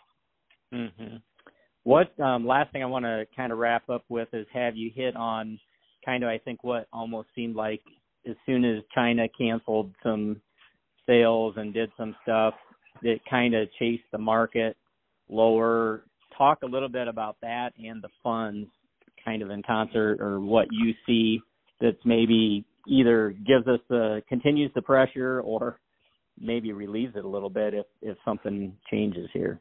Mm-hmm. 0.74 1.18
What 1.84 2.20
um, 2.20 2.48
last 2.48 2.72
thing 2.72 2.82
I 2.82 2.88
want 2.88 3.06
to 3.06 3.28
kind 3.36 3.52
of 3.52 3.60
wrap 3.60 3.88
up 3.92 4.04
with 4.10 4.28
is 4.34 4.48
have 4.52 4.76
you 4.76 4.90
hit 4.94 5.16
on 5.16 5.60
kind 6.04 6.24
of 6.24 6.30
I 6.30 6.40
think 6.40 6.64
what 6.64 6.88
almost 6.92 7.28
seemed 7.36 7.56
like 7.56 7.82
as 8.28 8.36
soon 8.48 8.66
as 8.66 8.82
China 8.96 9.28
canceled 9.38 9.94
some 10.02 10.42
sales 11.06 11.54
and 11.58 11.72
did 11.72 11.92
some 11.96 12.16
stuff 12.24 12.56
that 13.04 13.20
kind 13.30 13.54
of 13.54 13.68
chased 13.78 14.06
the 14.12 14.18
market 14.18 14.76
lower. 15.30 16.06
Talk 16.36 16.64
a 16.64 16.68
little 16.68 16.90
bit 16.90 17.08
about 17.08 17.38
that 17.44 17.74
and 17.78 18.04
the 18.04 18.10
funds 18.24 18.68
kind 19.24 19.44
of 19.44 19.52
in 19.52 19.62
concert 19.62 20.20
or 20.20 20.40
what 20.40 20.68
you 20.72 20.96
see 21.06 21.40
that's 21.80 22.04
maybe 22.04 22.66
either 22.88 23.36
gives 23.46 23.68
us 23.68 23.80
the 23.90 24.22
continues 24.28 24.72
the 24.76 24.82
pressure 24.82 25.42
or 25.42 25.80
maybe 26.40 26.74
relieves 26.74 27.16
it 27.16 27.26
a 27.26 27.28
little 27.28 27.50
bit 27.50 27.74
if 27.74 27.86
if 28.02 28.18
something 28.26 28.76
changes 28.90 29.30
here. 29.34 29.60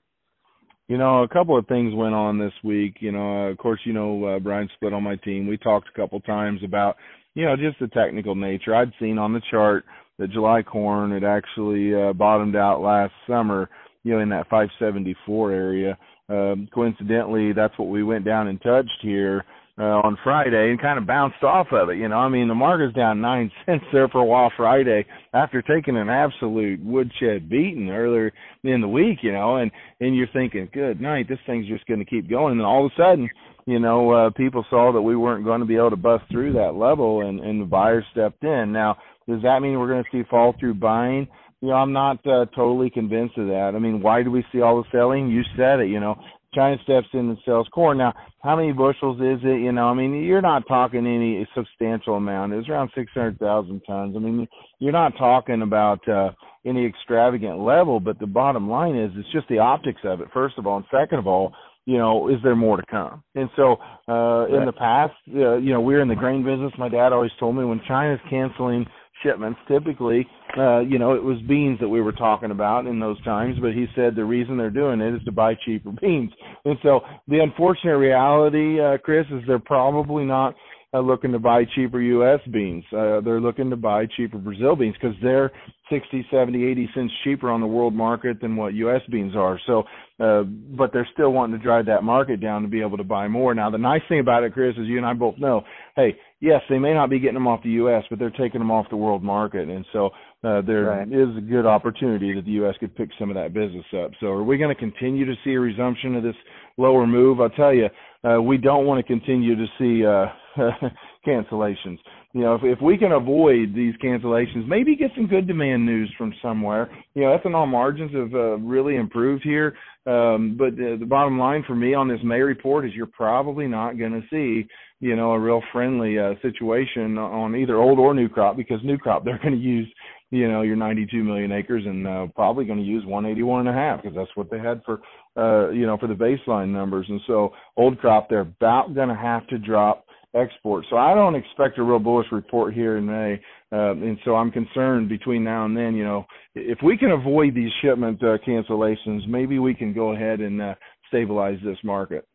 You 0.89 0.99
know, 0.99 1.23
a 1.23 1.29
couple 1.29 1.59
of 1.59 1.67
things 1.67 1.95
went 1.95 2.15
on 2.15 2.39
this 2.39 2.53
week. 2.63 2.97
You 3.01 3.13
know, 3.13 3.47
of 3.47 3.59
course, 3.59 3.81
you 3.85 3.93
know 3.93 4.25
uh, 4.25 4.39
Brian 4.39 4.69
Splitt 4.77 4.93
on 4.93 5.03
my 5.03 5.17
team. 5.17 5.47
We 5.47 5.57
talked 5.57 5.89
a 5.89 5.99
couple 5.99 6.21
times 6.21 6.61
about 6.65 6.97
you 7.35 7.45
know 7.45 7.57
just 7.57 7.79
the 7.81 7.89
technical 7.89 8.35
nature. 8.35 8.75
I'd 8.75 8.93
seen 9.01 9.19
on 9.19 9.33
the 9.33 9.43
chart 9.51 9.85
that 10.19 10.31
July 10.31 10.63
corn 10.63 11.13
had 11.13 11.25
actually 11.25 11.95
uh, 11.95 12.13
bottomed 12.13 12.57
out 12.57 12.83
last 12.83 13.13
summer. 13.27 13.69
You 14.03 14.13
know, 14.13 14.21
in 14.21 14.29
that 14.31 14.51
574 14.51 15.53
area. 15.53 15.99
Um, 16.29 16.69
coincidentally, 16.75 17.55
that's 17.55 17.79
what 17.79 17.89
we 17.89 18.03
went 18.03 18.27
down 18.27 18.49
and 18.49 18.61
touched 18.61 18.99
here 19.01 19.45
uh, 19.79 19.83
on 19.83 20.17
Friday 20.23 20.71
and 20.71 20.81
kind 20.81 20.99
of 20.99 21.07
bounced 21.07 21.43
off 21.43 21.67
of 21.73 21.89
it. 21.89 21.97
You 21.97 22.09
know, 22.09 22.17
I 22.17 22.29
mean, 22.29 22.47
the 22.47 22.55
market's 22.55 22.95
down 22.95 23.21
nine 23.21 23.51
cents 23.67 23.85
there 23.93 24.09
for 24.09 24.21
a 24.21 24.25
while 24.25 24.53
Friday 24.57 25.05
after 25.33 25.63
taking 25.63 25.97
an 25.97 26.09
absolute 26.09 26.85
woodshed 26.85 27.49
beating 27.49 27.91
earlier 27.91 28.33
in 28.63 28.81
the 28.81 28.89
week. 28.89 29.19
You 29.23 29.33
know, 29.33 29.57
and 29.57 29.71
and 30.01 30.15
you're 30.15 30.29
thinking, 30.33 30.69
good 30.73 31.01
night, 31.01 31.29
this 31.29 31.39
thing's 31.47 31.69
just 31.69 31.87
going 31.87 32.01
to 32.01 32.07
keep 32.07 32.31
going. 32.31 32.53
And 32.53 32.63
all 32.63 32.87
of 32.87 32.93
a 32.93 33.01
sudden, 33.01 33.29
you 33.67 33.81
know, 33.81 34.11
uh, 34.11 34.31
people 34.31 34.65
saw 34.71 34.93
that 34.93 35.03
we 35.03 35.17
weren't 35.17 35.45
going 35.45 35.61
to 35.61 35.67
be 35.67 35.77
able 35.77 35.91
to 35.91 35.97
bust 35.97 36.25
through 36.31 36.53
that 36.53 36.75
level, 36.75 37.27
and 37.27 37.41
and 37.41 37.61
the 37.61 37.67
buyers 37.67 38.05
stepped 38.13 38.45
in. 38.45 38.73
Now, 38.73 38.97
does 39.29 39.43
that 39.43 39.61
mean 39.61 39.79
we're 39.79 39.89
going 39.89 40.05
to 40.05 40.11
see 40.13 40.29
fall 40.31 40.55
through 40.59 40.75
buying? 40.75 41.27
You 41.61 41.71
know, 41.71 41.77
I'm 41.77 41.95
not 41.95 42.19
uh, 42.27 42.45
totally 42.55 42.91
convinced 42.91 43.39
of 43.39 43.47
that. 43.47 43.73
I 43.75 43.79
mean, 43.79 44.03
why 44.03 44.23
do 44.23 44.31
we 44.31 44.45
see 44.53 44.61
all 44.61 44.83
the 44.83 44.89
selling? 44.93 45.29
You 45.29 45.43
said 45.57 45.81
it. 45.81 45.89
You 45.89 45.99
know, 45.99 46.17
China 46.55 46.77
steps 46.83 47.09
in 47.13 47.31
and 47.31 47.39
sells 47.45 47.69
corn. 47.73 47.99
Now, 47.99 48.15
how 48.43 48.57
many 48.57 48.73
bushels 48.73 49.19
is 49.21 49.41
it? 49.43 49.61
You 49.61 49.73
know, 49.73 49.87
I 49.87 49.95
mean, 49.95 50.23
you're 50.23 50.43
not 50.43 50.67
talking 50.69 51.07
any 51.07 51.47
substantial 51.55 52.15
amount. 52.15 52.53
It's 52.53 52.69
around 52.69 52.91
600,000 52.95 53.81
tons. 53.87 54.15
I 54.17 54.19
mean, 54.19 54.47
you're 54.79 54.93
not 54.93 55.17
talking 55.19 55.63
about 55.63 56.07
uh, 56.09 56.31
any 56.67 56.87
extravagant 56.87 57.59
level, 57.59 58.01
but 58.01 58.19
the 58.19 58.27
bottom 58.27 58.69
line 58.71 58.97
is 58.97 59.11
it's 59.17 59.33
just 59.33 59.49
the 59.49 59.59
optics 59.59 60.01
of 60.05 60.21
it, 60.21 60.29
first 60.33 60.59
of 60.59 60.67
all. 60.67 60.77
And 60.77 60.87
second 60.91 61.19
of 61.19 61.27
all, 61.27 61.53
you 61.87 61.99
know, 61.99 62.29
is 62.29 62.37
there 62.43 62.57
more 62.57 62.79
to 62.79 62.87
come? 62.91 63.23
And 63.35 63.51
so, 63.57 63.77
uh, 64.09 64.47
in 64.47 64.65
the 64.65 64.73
past, 64.77 65.13
uh, 65.35 65.57
you 65.57 65.73
know, 65.73 65.81
we're 65.81 66.01
in 66.01 66.09
the 66.09 66.15
grain 66.15 66.43
business. 66.43 66.73
My 66.79 66.89
dad 66.89 67.13
always 67.13 67.33
told 67.39 67.57
me 67.57 67.65
when 67.65 67.81
China's 67.87 68.21
canceling 68.31 68.87
shipments. 69.23 69.59
Typically, 69.69 70.27
uh, 70.57 70.81
you 70.81 70.99
know, 70.99 71.15
it 71.15 71.23
was 71.23 71.39
beans 71.49 71.79
that 71.81 71.89
we 71.89 72.01
were 72.01 72.13
talking 72.13 72.51
about 72.51 72.87
in 72.87 73.01
those 73.01 73.23
times, 73.25 73.57
but 73.61 73.73
he 73.73 73.87
said 73.95 74.15
the 74.15 74.25
reason 74.25 74.57
they're 74.57 74.71
doing 74.71 75.01
it 75.01 75.15
is 75.15 75.23
to 75.25 75.33
buy 75.33 75.55
cheaper 75.65 75.93
beans. 76.01 76.33
And 76.65 76.79
so 76.83 77.01
the 77.29 77.41
unfortunate 77.41 77.97
reality, 77.97 78.81
uh, 78.81 78.99
Chris, 78.99 79.27
is 79.31 79.43
they're 79.47 79.59
probably 79.59 80.25
not 80.25 80.55
uh, 80.95 81.01
looking 81.01 81.33
to 81.33 81.39
buy 81.39 81.65
cheaper 81.75 82.01
U.S. 82.01 82.41
beans. 82.53 82.85
Uh, 82.93 83.21
they're 83.21 83.41
looking 83.41 83.71
to 83.71 83.77
buy 83.77 84.07
cheaper 84.17 84.39
Brazil 84.39 84.77
beans 84.77 84.95
because 85.01 85.17
they're 85.23 85.51
60, 85.91 86.27
70, 86.31 86.65
80 86.65 86.91
cents 86.95 87.13
cheaper 87.25 87.51
on 87.51 87.61
the 87.61 87.67
world 87.67 87.95
market 87.95 88.41
than 88.41 88.57
what 88.57 88.75
U.S. 88.75 89.03
beans 89.11 89.37
are. 89.37 89.61
So, 89.67 89.85
uh, 90.19 90.43
but 90.43 90.93
they're 90.93 91.09
still 91.13 91.31
wanting 91.33 91.59
to 91.59 91.63
drive 91.63 91.87
that 91.87 92.03
market 92.03 92.41
down 92.41 92.63
to 92.63 92.69
be 92.69 92.81
able 92.81 92.97
to 92.97 93.05
buy 93.05 93.29
more. 93.29 93.55
Now, 93.55 93.71
the 93.71 93.79
nice 93.79 94.01
thing 94.09 94.21
about 94.21 94.45
it, 94.45 94.55
Chris, 94.55 94.75
is 94.77 94.87
you 94.87 94.97
and 94.97 95.07
I 95.07 95.13
both 95.13 95.37
know, 95.39 95.63
hey, 95.97 96.17
yes, 96.41 96.63
they 96.71 96.79
may 96.79 96.95
not 96.95 97.11
be 97.11 97.19
getting 97.19 97.35
them 97.35 97.47
off 97.47 97.63
the 97.63 97.71
U.S., 97.71 98.05
but 98.09 98.19
they're 98.19 98.31
taking 98.31 98.61
them 98.61 98.71
off 98.71 98.87
the 98.91 98.97
world 98.97 99.23
market. 99.23 99.69
And 99.69 99.85
so 99.93 100.07
uh, 100.43 100.63
there 100.63 100.85
right. 100.85 101.09
is 101.09 101.37
a 101.37 101.41
good 101.41 101.67
opportunity 101.67 102.35
that 102.35 102.45
the 102.45 102.53
U.S. 102.53 102.75
could 102.81 102.95
pick 102.97 103.11
some 103.19 103.31
of 103.31 103.35
that 103.37 103.53
business 103.53 103.85
up. 104.03 104.13
So 104.21 104.29
are 104.29 104.45
we 104.45 104.57
going 104.57 104.75
to 104.75 104.81
continue 104.81 105.27
to 105.27 105.35
see 105.45 105.53
a 105.53 105.61
resumption 105.61 106.15
of 106.17 106.23
this 106.23 106.37
lower 106.77 107.07
move? 107.07 107.41
I'll 107.41 107.51
tell 107.51 107.75
you, 107.75 107.89
uh, 108.25 108.41
we 108.41 108.57
don't 108.57 108.87
want 108.87 109.05
to 109.05 109.07
continue 109.07 109.55
to 109.55 109.67
see 109.79 110.07
uh, 110.07 110.27
cancellations. 111.27 111.99
You 112.35 112.41
know, 112.41 112.57
if 112.57 112.63
if 112.65 112.83
we 112.83 112.99
can 112.99 113.13
avoid 113.13 113.77
these 113.77 113.95
cancellations, 114.03 114.67
maybe 114.67 114.97
get 114.97 115.13
some 115.15 115.29
good 115.29 115.47
demand 115.47 115.87
news 115.87 116.13
from 116.19 116.35
somewhere. 116.43 116.91
You 117.15 117.23
know, 117.23 117.39
ethanol 117.39 117.69
margins 117.69 118.13
have 118.13 118.35
uh, 118.35 118.57
really 118.59 118.97
improved 118.97 119.45
here. 119.45 119.77
Um, 120.07 120.57
but 120.59 120.77
the, 120.77 120.97
the 120.99 121.07
bottom 121.07 121.39
line 121.39 121.63
for 121.65 121.77
me 121.77 121.95
on 121.95 122.09
this 122.09 122.19
May 122.25 122.41
report 122.41 122.87
is 122.87 122.93
you're 122.93 123.07
probably 123.07 123.69
not 123.69 123.99
going 123.99 124.13
to 124.13 124.23
see, 124.31 124.69
you 124.99 125.15
know, 125.15 125.31
a 125.31 125.39
real 125.39 125.63
friendly 125.73 126.19
uh, 126.19 126.35
situation 126.43 127.17
on 127.19 127.55
either 127.55 127.77
old 127.77 128.01
or 128.01 128.13
new 128.13 128.29
crop 128.29 128.57
because 128.57 128.81
new 128.83 128.99
crop 128.99 129.25
they're 129.25 129.39
going 129.39 129.55
to 129.55 129.61
use, 129.61 129.89
you 130.31 130.51
know, 130.51 130.63
your 130.63 130.77
92 130.77 131.23
million 131.23 131.53
acres 131.53 131.85
and 131.87 132.05
uh, 132.05 132.27
probably 132.35 132.65
going 132.65 132.81
to 132.81 132.85
use 132.85 133.05
181 133.07 133.61
and 133.61 133.69
a 133.69 133.73
half 133.73 134.03
because 134.03 134.17
that's 134.17 134.37
what 134.37 134.51
they 134.51 134.59
had 134.59 134.83
for, 134.85 135.01
uh, 135.37 135.71
you 135.71 135.87
know, 135.87 135.97
for 135.97 136.09
the 136.09 136.15
baseline 136.15 136.71
numbers. 136.71 137.07
And 137.09 137.21
so 137.29 137.53
old 137.77 137.97
crop 138.01 138.29
they're 138.29 138.41
about 138.41 138.93
going 138.93 139.09
to 139.09 139.15
have 139.15 139.47
to 139.47 139.59
drop 139.59 140.05
export. 140.35 140.85
So 140.91 140.97
I 140.97 141.15
don't 141.15 141.35
expect 141.35 141.79
a 141.79 141.83
real 141.83 141.99
bullish 141.99 142.27
report 142.33 142.75
here 142.75 142.97
in 142.97 143.07
May. 143.07 143.41
Uh, 143.73 143.93
and 143.93 144.19
so 144.25 144.35
I'm 144.35 144.51
concerned 144.51 145.09
between 145.09 145.45
now 145.45 145.65
and 145.65 145.77
then, 145.77 145.95
you 145.95 146.05
know, 146.05 146.25
if 146.55 146.79
we 146.83 146.97
can 146.97 147.11
avoid 147.11 147.55
these 147.55 147.71
shipment 147.83 148.23
uh, 148.23 148.39
cancellations, 148.47 149.27
maybe 149.29 149.59
we 149.59 149.75
can 149.75 149.93
go 149.93 150.13
ahead 150.13 150.41
and 150.41 150.61
uh, 150.61 150.75
stabilize 151.09 151.59
this 151.65 151.79
market. 151.83 152.27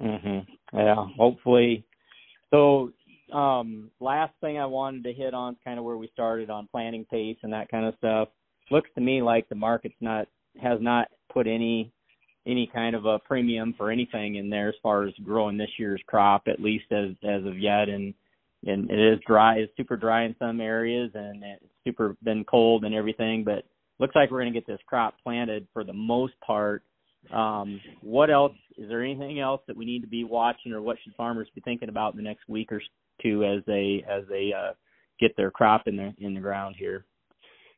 Mhm. 0.00 0.46
Yeah, 0.72 1.06
hopefully. 1.16 1.84
So 2.50 2.92
um 3.32 3.90
last 4.00 4.34
thing 4.40 4.58
I 4.58 4.66
wanted 4.66 5.04
to 5.04 5.12
hit 5.12 5.34
on 5.34 5.56
kind 5.64 5.78
of 5.78 5.84
where 5.84 5.96
we 5.96 6.08
started 6.12 6.50
on 6.50 6.68
planting 6.70 7.04
pace 7.06 7.38
and 7.42 7.52
that 7.52 7.68
kind 7.68 7.86
of 7.86 7.94
stuff. 7.96 8.28
Looks 8.70 8.90
to 8.94 9.00
me 9.00 9.22
like 9.22 9.48
the 9.48 9.54
market's 9.54 9.94
not 10.00 10.26
has 10.60 10.78
not 10.80 11.08
put 11.32 11.46
any 11.46 11.92
any 12.46 12.70
kind 12.72 12.94
of 12.94 13.06
a 13.06 13.18
premium 13.18 13.74
for 13.76 13.90
anything 13.90 14.36
in 14.36 14.50
there 14.50 14.68
as 14.68 14.74
far 14.82 15.04
as 15.04 15.14
growing 15.24 15.56
this 15.56 15.70
year's 15.78 16.02
crop, 16.06 16.42
at 16.46 16.60
least 16.60 16.86
as 16.92 17.10
as 17.22 17.44
of 17.44 17.58
yet. 17.58 17.88
And 17.88 18.14
and 18.66 18.90
it 18.90 18.98
is 18.98 19.20
dry, 19.26 19.56
it's 19.56 19.76
super 19.76 19.96
dry 19.96 20.24
in 20.24 20.34
some 20.38 20.60
areas, 20.60 21.10
and 21.14 21.42
it's 21.42 21.64
super 21.84 22.16
been 22.22 22.44
cold 22.44 22.84
and 22.84 22.94
everything. 22.94 23.44
But 23.44 23.64
looks 23.98 24.14
like 24.14 24.30
we're 24.30 24.40
going 24.42 24.52
to 24.52 24.58
get 24.58 24.66
this 24.66 24.80
crop 24.86 25.14
planted 25.22 25.66
for 25.72 25.84
the 25.84 25.92
most 25.92 26.34
part. 26.44 26.82
Um, 27.32 27.80
what 28.02 28.30
else? 28.30 28.52
Is 28.76 28.88
there 28.88 29.02
anything 29.02 29.40
else 29.40 29.62
that 29.66 29.76
we 29.76 29.84
need 29.84 30.00
to 30.00 30.08
be 30.08 30.24
watching, 30.24 30.72
or 30.72 30.82
what 30.82 30.98
should 31.02 31.14
farmers 31.14 31.48
be 31.54 31.62
thinking 31.62 31.88
about 31.88 32.12
in 32.12 32.18
the 32.18 32.22
next 32.22 32.48
week 32.48 32.70
or 32.72 32.82
two 33.22 33.44
as 33.44 33.62
they 33.66 34.04
as 34.08 34.24
they 34.28 34.52
uh, 34.56 34.72
get 35.20 35.36
their 35.36 35.50
crop 35.50 35.86
in 35.86 35.96
the 35.96 36.12
in 36.18 36.34
the 36.34 36.40
ground 36.40 36.76
here? 36.78 37.06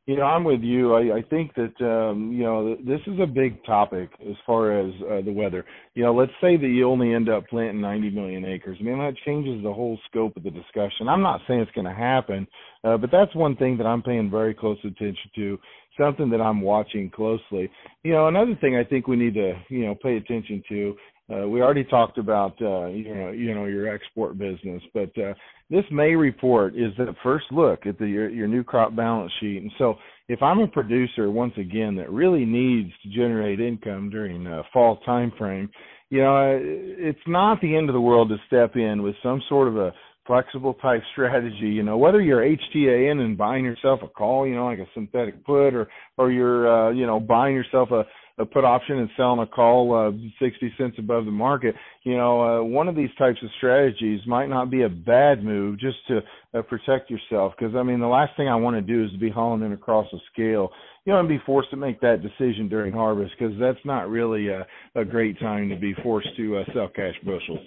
Know, 0.08 0.22
I'm 0.22 0.44
with 0.44 0.60
you. 0.60 0.94
I, 0.94 1.16
I 1.18 1.22
think 1.22 1.52
that 1.56 1.74
um, 1.84 2.30
you 2.30 2.44
know 2.44 2.76
this 2.76 3.00
is 3.08 3.18
a 3.20 3.26
big 3.26 3.64
topic 3.64 4.08
as 4.20 4.36
far 4.46 4.78
as 4.78 4.94
uh, 5.02 5.20
the 5.22 5.32
weather. 5.32 5.64
You 5.94 6.04
know, 6.04 6.14
let's 6.14 6.30
say 6.40 6.56
that 6.56 6.68
you 6.68 6.88
only 6.88 7.12
end 7.12 7.28
up 7.28 7.48
planting 7.48 7.80
90 7.80 8.10
million 8.10 8.44
acres. 8.44 8.78
I 8.80 8.84
mean, 8.84 8.98
that 8.98 9.14
changes 9.24 9.64
the 9.64 9.72
whole 9.72 9.98
scope 10.08 10.36
of 10.36 10.44
the 10.44 10.50
discussion. 10.50 11.08
I'm 11.08 11.22
not 11.22 11.40
saying 11.48 11.58
it's 11.58 11.72
going 11.72 11.88
to 11.88 11.92
happen, 11.92 12.46
uh, 12.84 12.96
but 12.98 13.10
that's 13.10 13.34
one 13.34 13.56
thing 13.56 13.76
that 13.78 13.86
I'm 13.86 14.00
paying 14.00 14.30
very 14.30 14.54
close 14.54 14.78
attention 14.84 15.30
to. 15.34 15.58
Something 15.98 16.30
that 16.30 16.40
I'm 16.40 16.60
watching 16.60 17.10
closely. 17.10 17.68
You 18.04 18.12
know, 18.12 18.28
another 18.28 18.56
thing 18.60 18.76
I 18.76 18.84
think 18.84 19.08
we 19.08 19.16
need 19.16 19.34
to 19.34 19.54
you 19.68 19.86
know 19.86 19.96
pay 19.96 20.16
attention 20.18 20.62
to 20.68 20.94
uh, 21.32 21.48
we 21.48 21.60
already 21.60 21.82
talked 21.82 22.18
about 22.18 22.52
uh, 22.62 22.86
you 22.86 23.14
know 23.14 23.30
you 23.32 23.54
know 23.54 23.64
your 23.64 23.92
export 23.92 24.38
business, 24.38 24.82
but 24.94 25.10
uh, 25.18 25.34
this 25.70 25.84
May 25.90 26.14
report 26.14 26.74
is 26.74 26.92
the 26.96 27.14
first 27.22 27.46
look 27.50 27.84
at 27.84 27.98
the 27.98 28.06
your, 28.06 28.28
your 28.28 28.46
new 28.46 28.62
crop 28.62 28.94
balance 28.94 29.32
sheet. 29.40 29.60
And 29.60 29.72
so, 29.76 29.96
if 30.28 30.40
I'm 30.40 30.60
a 30.60 30.68
producer 30.68 31.30
once 31.30 31.54
again 31.56 31.96
that 31.96 32.10
really 32.10 32.44
needs 32.44 32.92
to 33.02 33.08
generate 33.08 33.60
income 33.60 34.08
during 34.08 34.46
uh, 34.46 34.62
fall 34.72 34.98
time 34.98 35.32
frame, 35.36 35.68
you 36.10 36.22
know 36.22 36.60
it's 36.62 37.18
not 37.26 37.60
the 37.60 37.74
end 37.74 37.88
of 37.88 37.94
the 37.94 38.00
world 38.00 38.28
to 38.28 38.36
step 38.46 38.76
in 38.76 39.02
with 39.02 39.16
some 39.22 39.42
sort 39.48 39.66
of 39.66 39.76
a 39.76 39.92
flexible 40.26 40.74
type 40.74 41.02
strategy. 41.12 41.66
You 41.66 41.82
know, 41.82 41.98
whether 41.98 42.20
you're 42.20 42.42
HTA-ing 42.42 43.20
and 43.20 43.36
buying 43.38 43.64
yourself 43.64 44.00
a 44.02 44.08
call, 44.08 44.46
you 44.46 44.54
know, 44.54 44.66
like 44.66 44.78
a 44.78 44.86
synthetic 44.94 45.44
put, 45.44 45.74
or 45.74 45.88
or 46.18 46.30
you're 46.30 46.68
uh, 46.68 46.92
you 46.92 47.06
know 47.06 47.18
buying 47.18 47.56
yourself 47.56 47.90
a 47.90 48.04
a 48.38 48.44
put 48.44 48.64
option 48.64 48.98
and 48.98 49.08
selling 49.16 49.40
a 49.40 49.46
call 49.46 49.94
uh, 49.94 50.44
60 50.44 50.74
cents 50.76 50.96
above 50.98 51.24
the 51.24 51.30
market, 51.30 51.74
you 52.02 52.16
know, 52.16 52.40
uh, 52.40 52.62
one 52.62 52.86
of 52.86 52.94
these 52.94 53.08
types 53.18 53.38
of 53.42 53.48
strategies 53.56 54.20
might 54.26 54.48
not 54.48 54.70
be 54.70 54.82
a 54.82 54.88
bad 54.88 55.42
move 55.42 55.80
just 55.80 55.96
to 56.08 56.20
uh, 56.52 56.62
protect 56.62 57.10
yourself. 57.10 57.54
Because 57.58 57.74
I 57.74 57.82
mean, 57.82 57.98
the 57.98 58.06
last 58.06 58.36
thing 58.36 58.48
I 58.48 58.56
want 58.56 58.76
to 58.76 58.82
do 58.82 59.04
is 59.04 59.12
to 59.12 59.18
be 59.18 59.30
hauling 59.30 59.62
in 59.62 59.72
across 59.72 60.06
a 60.12 60.18
scale, 60.32 60.70
you 61.04 61.12
know, 61.12 61.20
and 61.20 61.28
be 61.28 61.40
forced 61.46 61.70
to 61.70 61.76
make 61.76 62.00
that 62.02 62.22
decision 62.22 62.68
during 62.68 62.92
harvest 62.92 63.32
because 63.38 63.54
that's 63.58 63.84
not 63.84 64.10
really 64.10 64.48
a, 64.48 64.66
a 64.94 65.04
great 65.04 65.38
time 65.40 65.70
to 65.70 65.76
be 65.76 65.94
forced 66.02 66.28
to 66.36 66.58
uh, 66.58 66.64
sell 66.74 66.88
cash 66.88 67.14
bushels. 67.24 67.66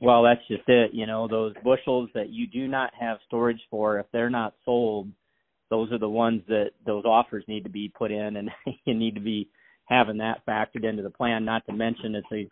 Well, 0.00 0.22
that's 0.22 0.46
just 0.48 0.68
it. 0.68 0.92
You 0.92 1.06
know, 1.06 1.28
those 1.28 1.54
bushels 1.62 2.10
that 2.14 2.30
you 2.30 2.46
do 2.46 2.68
not 2.68 2.90
have 2.98 3.18
storage 3.26 3.60
for, 3.70 3.98
if 3.98 4.06
they're 4.12 4.30
not 4.30 4.54
sold, 4.64 5.08
those 5.70 5.92
are 5.92 5.98
the 5.98 6.08
ones 6.08 6.42
that 6.48 6.70
those 6.86 7.04
offers 7.04 7.44
need 7.48 7.64
to 7.64 7.70
be 7.70 7.88
put 7.88 8.10
in, 8.10 8.36
and 8.36 8.50
you 8.84 8.94
need 8.94 9.14
to 9.14 9.20
be 9.20 9.48
having 9.86 10.18
that 10.18 10.44
factored 10.46 10.84
into 10.84 11.02
the 11.02 11.10
plan. 11.10 11.44
Not 11.44 11.66
to 11.66 11.72
mention 11.72 12.14
it's 12.14 12.26
a 12.32 12.48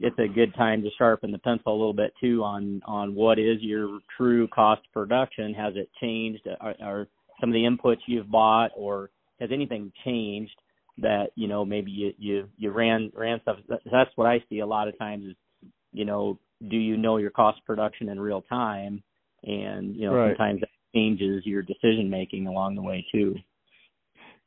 it's 0.00 0.18
a 0.18 0.28
good 0.28 0.54
time 0.54 0.82
to 0.82 0.90
sharpen 0.96 1.32
the 1.32 1.38
pencil 1.38 1.72
a 1.72 1.76
little 1.76 1.92
bit 1.92 2.12
too 2.20 2.42
on 2.42 2.80
on 2.86 3.14
what 3.14 3.38
is 3.38 3.58
your 3.60 4.00
true 4.16 4.48
cost 4.48 4.82
of 4.86 4.92
production. 4.92 5.54
Has 5.54 5.74
it 5.76 5.90
changed? 6.00 6.46
Are, 6.60 6.74
are 6.82 7.08
some 7.40 7.50
of 7.50 7.54
the 7.54 7.64
inputs 7.64 7.98
you've 8.06 8.30
bought, 8.30 8.70
or 8.74 9.10
has 9.40 9.50
anything 9.52 9.92
changed 10.04 10.56
that 10.98 11.26
you 11.34 11.48
know 11.48 11.64
maybe 11.64 11.90
you 11.90 12.12
you 12.18 12.48
you 12.56 12.70
ran 12.70 13.10
ran 13.14 13.40
stuff? 13.42 13.58
That's 13.68 14.10
what 14.16 14.26
I 14.26 14.42
see 14.48 14.60
a 14.60 14.66
lot 14.66 14.88
of 14.88 14.98
times 14.98 15.26
is 15.26 15.36
you 15.92 16.04
know 16.04 16.38
do 16.68 16.76
you 16.76 16.96
know 16.96 17.18
your 17.18 17.30
cost 17.30 17.58
of 17.58 17.64
production 17.66 18.08
in 18.08 18.20
real 18.20 18.42
time, 18.42 19.02
and 19.44 19.94
you 19.94 20.06
know 20.06 20.14
right. 20.14 20.30
sometimes 20.30 20.60
that 20.60 20.68
changes 20.94 21.44
your 21.44 21.62
decision 21.62 22.08
making 22.08 22.46
along 22.46 22.74
the 22.74 22.82
way 22.82 23.04
too. 23.12 23.34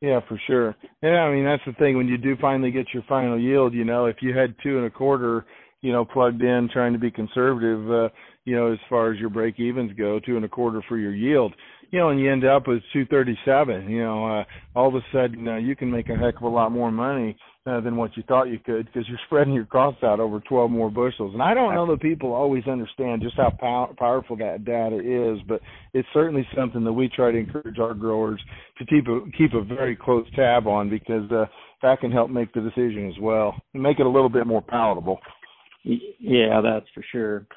Yeah, 0.02 0.22
for 0.28 0.40
sure. 0.48 0.76
Yeah, 1.04 1.24
I 1.24 1.34
mean 1.34 1.44
that's 1.44 1.64
the 1.66 1.74
thing 1.74 1.98
when 1.98 2.08
you 2.08 2.18
do 2.18 2.36
finally 2.40 2.72
get 2.72 2.94
your 2.94 3.04
final 3.10 3.40
yield. 3.40 3.74
You 3.74 3.84
know, 3.84 4.06
if 4.06 4.18
you 4.22 4.36
had 4.36 4.56
two 4.64 4.78
and 4.78 4.86
a 4.86 4.90
quarter, 4.90 5.46
you 5.82 5.92
know, 5.92 6.06
plugged 6.06 6.42
in 6.42 6.70
trying 6.72 6.94
to 6.94 7.00
be 7.00 7.12
conservative, 7.12 7.90
uh, 7.92 8.10
you 8.46 8.56
know, 8.56 8.72
as 8.72 8.80
far 8.90 9.12
as 9.12 9.20
your 9.20 9.30
break 9.30 9.60
evens 9.60 9.92
go, 9.98 10.20
two 10.20 10.38
and 10.38 10.46
a 10.46 10.50
quarter 10.50 10.82
for 10.88 10.98
your 10.98 11.14
yield, 11.14 11.54
you 11.92 12.00
know, 12.00 12.10
and 12.10 12.20
you 12.20 12.32
end 12.32 12.46
up 12.46 12.68
with 12.68 12.82
237. 12.94 13.90
You 13.90 14.04
know, 14.04 14.40
uh, 14.40 14.44
all 14.76 14.88
of 14.88 14.96
a 14.96 15.06
sudden 15.12 15.48
uh, 15.48 15.58
you 15.58 15.76
can 15.76 15.90
make 15.90 16.10
a 16.10 16.16
heck 16.16 16.38
of 16.38 16.44
a 16.44 16.48
lot 16.48 16.72
more 16.72 16.92
money 16.92 17.36
uh, 17.66 17.82
than 17.82 17.96
what 17.96 18.16
you 18.16 18.24
thought 18.28 18.50
you 18.50 18.60
could 18.60 18.86
because 18.86 19.08
you're 19.08 19.20
spreading 19.26 19.54
your 19.54 19.66
costs 19.66 20.04
out 20.04 20.20
over 20.20 20.40
12 20.40 20.72
more 20.72 20.90
bushels. 20.90 21.34
And 21.34 21.42
I 21.42 21.54
don't 21.54 21.76
know 21.76 21.88
that 21.88 22.02
people 22.02 22.34
always 22.34 22.66
understand 22.68 23.22
just 23.22 23.36
how 23.38 23.52
pow- 23.52 23.94
powerful 23.98 24.36
that 24.38 24.66
data 24.66 24.98
is, 24.98 25.40
but 25.48 25.62
it's 25.94 26.08
certainly 26.14 26.48
something 26.56 26.84
that 26.84 26.94
we 26.94 27.10
try 27.10 27.32
to 27.32 27.38
encourage 27.38 27.80
our 27.80 27.94
growers 27.94 28.42
to 28.78 28.86
keep 28.86 29.08
a, 29.08 29.22
keep 29.38 29.54
a 29.54 29.64
very 29.64 29.96
close 29.96 30.26
tab 30.36 30.68
on 30.68 30.90
because 30.90 31.30
uh, 31.32 31.46
that 31.82 32.00
can 32.00 32.12
help 32.12 32.30
make 32.30 32.54
the 32.54 32.62
decision 32.62 33.10
as 33.10 33.20
well 33.22 33.56
and 33.74 33.82
make 33.82 34.00
it 34.00 34.06
a 34.06 34.10
little 34.10 34.30
bit 34.30 34.48
more 34.48 34.62
palatable. 34.62 35.20
Yeah, 35.84 36.62
that's 36.62 36.88
for 36.94 37.04
sure. 37.12 37.48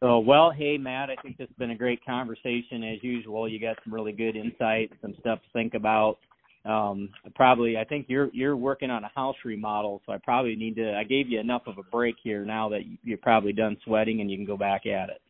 So, 0.00 0.18
well, 0.18 0.50
hey, 0.50 0.78
Matt, 0.78 1.10
I 1.10 1.16
think 1.20 1.36
this 1.36 1.48
has 1.48 1.56
been 1.58 1.72
a 1.72 1.76
great 1.76 2.04
conversation 2.04 2.82
as 2.84 3.02
usual. 3.02 3.46
You 3.46 3.60
got 3.60 3.76
some 3.84 3.92
really 3.92 4.12
good 4.12 4.34
insights, 4.34 4.94
some 5.02 5.14
stuff 5.20 5.40
to 5.42 5.48
think 5.52 5.74
about 5.74 6.18
um 6.66 7.08
probably 7.34 7.78
i 7.78 7.84
think 7.84 8.04
you're 8.08 8.28
you're 8.34 8.56
working 8.56 8.90
on 8.90 9.02
a 9.02 9.10
house 9.14 9.36
remodel 9.46 10.02
so 10.04 10.12
i 10.12 10.18
probably 10.18 10.54
need 10.54 10.76
to 10.76 10.94
i 10.94 11.02
gave 11.02 11.26
you 11.26 11.40
enough 11.40 11.62
of 11.66 11.78
a 11.78 11.82
break 11.84 12.16
here 12.22 12.44
now 12.44 12.68
that 12.68 12.80
you're 13.02 13.16
probably 13.16 13.52
done 13.52 13.78
sweating 13.84 14.20
and 14.20 14.30
you 14.30 14.36
can 14.36 14.44
go 14.44 14.58
back 14.58 14.84
at 14.84 15.08
it 15.08 15.22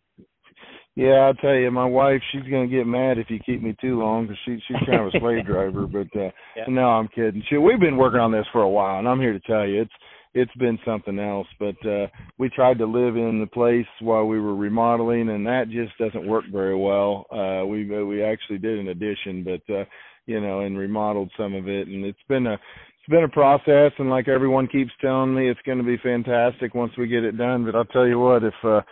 yeah 0.96 1.26
i'll 1.26 1.34
tell 1.34 1.54
you 1.54 1.70
my 1.70 1.84
wife 1.84 2.20
she's 2.32 2.42
going 2.50 2.68
to 2.68 2.76
get 2.76 2.84
mad 2.84 3.16
if 3.16 3.30
you 3.30 3.38
keep 3.46 3.62
me 3.62 3.76
too 3.80 3.96
long 4.00 4.24
because 4.26 4.38
she 4.44 4.58
she's 4.66 4.84
kind 4.88 5.00
of 5.00 5.06
a 5.06 5.20
slave 5.20 5.46
driver 5.46 5.86
but 5.86 6.08
uh 6.18 6.30
yeah. 6.56 6.64
no 6.66 6.88
i'm 6.88 7.06
kidding 7.06 7.44
she 7.48 7.56
we've 7.56 7.78
been 7.78 7.96
working 7.96 8.18
on 8.18 8.32
this 8.32 8.46
for 8.50 8.62
a 8.62 8.68
while 8.68 8.98
and 8.98 9.06
i'm 9.06 9.20
here 9.20 9.32
to 9.32 9.40
tell 9.40 9.64
you 9.64 9.82
it's 9.82 9.92
it's 10.34 10.54
been 10.56 10.78
something 10.84 11.18
else. 11.18 11.46
But 11.58 11.76
uh, 11.86 12.06
we 12.38 12.48
tried 12.48 12.78
to 12.78 12.86
live 12.86 13.16
in 13.16 13.40
the 13.40 13.46
place 13.46 13.86
while 14.00 14.26
we 14.26 14.40
were 14.40 14.54
remodeling, 14.54 15.30
and 15.30 15.46
that 15.46 15.70
just 15.70 15.96
doesn't 15.98 16.26
work 16.26 16.44
very 16.52 16.76
well. 16.76 17.26
Uh, 17.30 17.66
we 17.66 17.84
we 18.04 18.22
actually 18.22 18.58
did 18.58 18.78
an 18.78 18.88
addition, 18.88 19.44
but 19.44 19.74
uh, 19.74 19.84
you 20.26 20.40
know, 20.40 20.60
and 20.60 20.78
remodeled 20.78 21.30
some 21.36 21.54
of 21.54 21.68
it, 21.68 21.88
and 21.88 22.04
it's 22.04 22.18
been 22.28 22.46
a 22.46 22.54
it's 22.54 23.08
been 23.08 23.24
a 23.24 23.28
process. 23.28 23.92
And 23.98 24.10
like 24.10 24.28
everyone 24.28 24.68
keeps 24.68 24.92
telling 25.00 25.34
me, 25.34 25.48
it's 25.48 25.60
going 25.66 25.78
to 25.78 25.84
be 25.84 25.98
fantastic 25.98 26.74
once 26.74 26.92
we 26.96 27.08
get 27.08 27.24
it 27.24 27.36
done. 27.36 27.64
But 27.64 27.74
I'll 27.74 27.84
tell 27.86 28.06
you 28.06 28.18
what, 28.18 28.42
if 28.44 28.54
uh, 28.64 28.82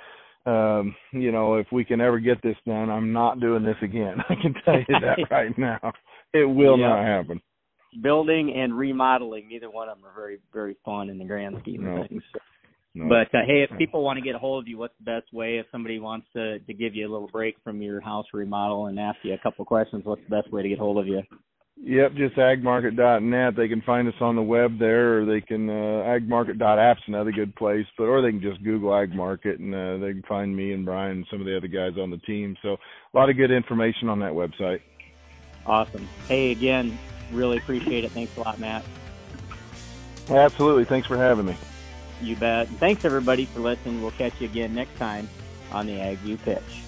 um, 0.48 0.96
you 1.12 1.30
know, 1.30 1.56
if 1.56 1.66
we 1.70 1.84
can 1.84 2.00
ever 2.00 2.18
get 2.18 2.42
this 2.42 2.56
done, 2.66 2.90
I'm 2.90 3.12
not 3.12 3.40
doing 3.40 3.64
this 3.64 3.76
again. 3.82 4.16
I 4.28 4.34
can 4.34 4.54
tell 4.64 4.78
you 4.78 5.00
that 5.00 5.18
right 5.30 5.56
now. 5.56 5.92
It 6.34 6.44
will 6.44 6.78
yeah. 6.78 6.88
not 6.88 7.04
happen 7.04 7.40
building 8.02 8.54
and 8.56 8.76
remodeling, 8.76 9.48
neither 9.48 9.70
one 9.70 9.88
of 9.88 9.98
them 9.98 10.06
are 10.06 10.14
very 10.14 10.38
very 10.52 10.76
fun 10.84 11.10
in 11.10 11.18
the 11.18 11.24
grand 11.24 11.56
scheme 11.60 11.84
no. 11.84 12.02
of 12.02 12.08
things. 12.08 12.22
No. 12.94 13.08
But 13.08 13.36
uh, 13.36 13.42
hey, 13.46 13.66
if 13.68 13.76
people 13.78 14.02
want 14.02 14.18
to 14.18 14.24
get 14.24 14.34
a 14.34 14.38
hold 14.38 14.64
of 14.64 14.68
you, 14.68 14.78
what's 14.78 14.94
the 14.98 15.04
best 15.04 15.32
way? 15.32 15.58
If 15.58 15.66
somebody 15.70 15.98
wants 15.98 16.26
to 16.34 16.58
to 16.58 16.74
give 16.74 16.94
you 16.94 17.08
a 17.08 17.10
little 17.12 17.28
break 17.28 17.56
from 17.62 17.80
your 17.82 18.00
house 18.00 18.26
remodel 18.32 18.86
and 18.86 18.98
ask 18.98 19.18
you 19.22 19.34
a 19.34 19.38
couple 19.38 19.64
questions, 19.64 20.04
what's 20.04 20.22
the 20.28 20.36
best 20.36 20.52
way 20.52 20.62
to 20.62 20.68
get 20.68 20.78
hold 20.78 20.98
of 20.98 21.06
you? 21.06 21.22
Yep, 21.80 22.14
just 22.16 22.34
agmarket.net. 22.34 23.54
They 23.56 23.68
can 23.68 23.82
find 23.82 24.08
us 24.08 24.14
on 24.20 24.34
the 24.34 24.42
web 24.42 24.78
there, 24.80 25.20
or 25.20 25.24
they 25.24 25.40
can 25.40 25.70
uh, 25.70 26.02
agmarket.app's 26.06 27.02
another 27.06 27.30
good 27.30 27.54
place, 27.54 27.86
but 27.96 28.04
or 28.04 28.20
they 28.20 28.30
can 28.30 28.40
just 28.40 28.62
Google 28.64 28.90
agmarket 28.90 29.60
and 29.60 29.72
uh, 29.72 30.04
they 30.04 30.12
can 30.12 30.24
find 30.28 30.54
me 30.54 30.72
and 30.72 30.84
Brian 30.84 31.18
and 31.18 31.26
some 31.30 31.40
of 31.40 31.46
the 31.46 31.56
other 31.56 31.68
guys 31.68 31.92
on 31.96 32.10
the 32.10 32.18
team. 32.18 32.56
So 32.62 32.72
a 32.72 33.16
lot 33.16 33.30
of 33.30 33.36
good 33.36 33.52
information 33.52 34.08
on 34.08 34.18
that 34.20 34.32
website. 34.32 34.80
Awesome. 35.66 36.08
Hey, 36.26 36.50
again, 36.50 36.98
Really 37.32 37.58
appreciate 37.58 38.04
it. 38.04 38.12
Thanks 38.12 38.36
a 38.36 38.40
lot, 38.40 38.58
Matt. 38.58 38.84
Absolutely. 40.28 40.84
Thanks 40.84 41.06
for 41.06 41.16
having 41.16 41.46
me. 41.46 41.56
You 42.20 42.36
bet. 42.36 42.68
Thanks, 42.68 43.04
everybody, 43.04 43.44
for 43.46 43.60
listening. 43.60 44.02
We'll 44.02 44.10
catch 44.12 44.40
you 44.40 44.46
again 44.46 44.74
next 44.74 44.96
time 44.96 45.28
on 45.72 45.86
the 45.86 45.92
AgView 45.92 46.42
Pitch. 46.42 46.82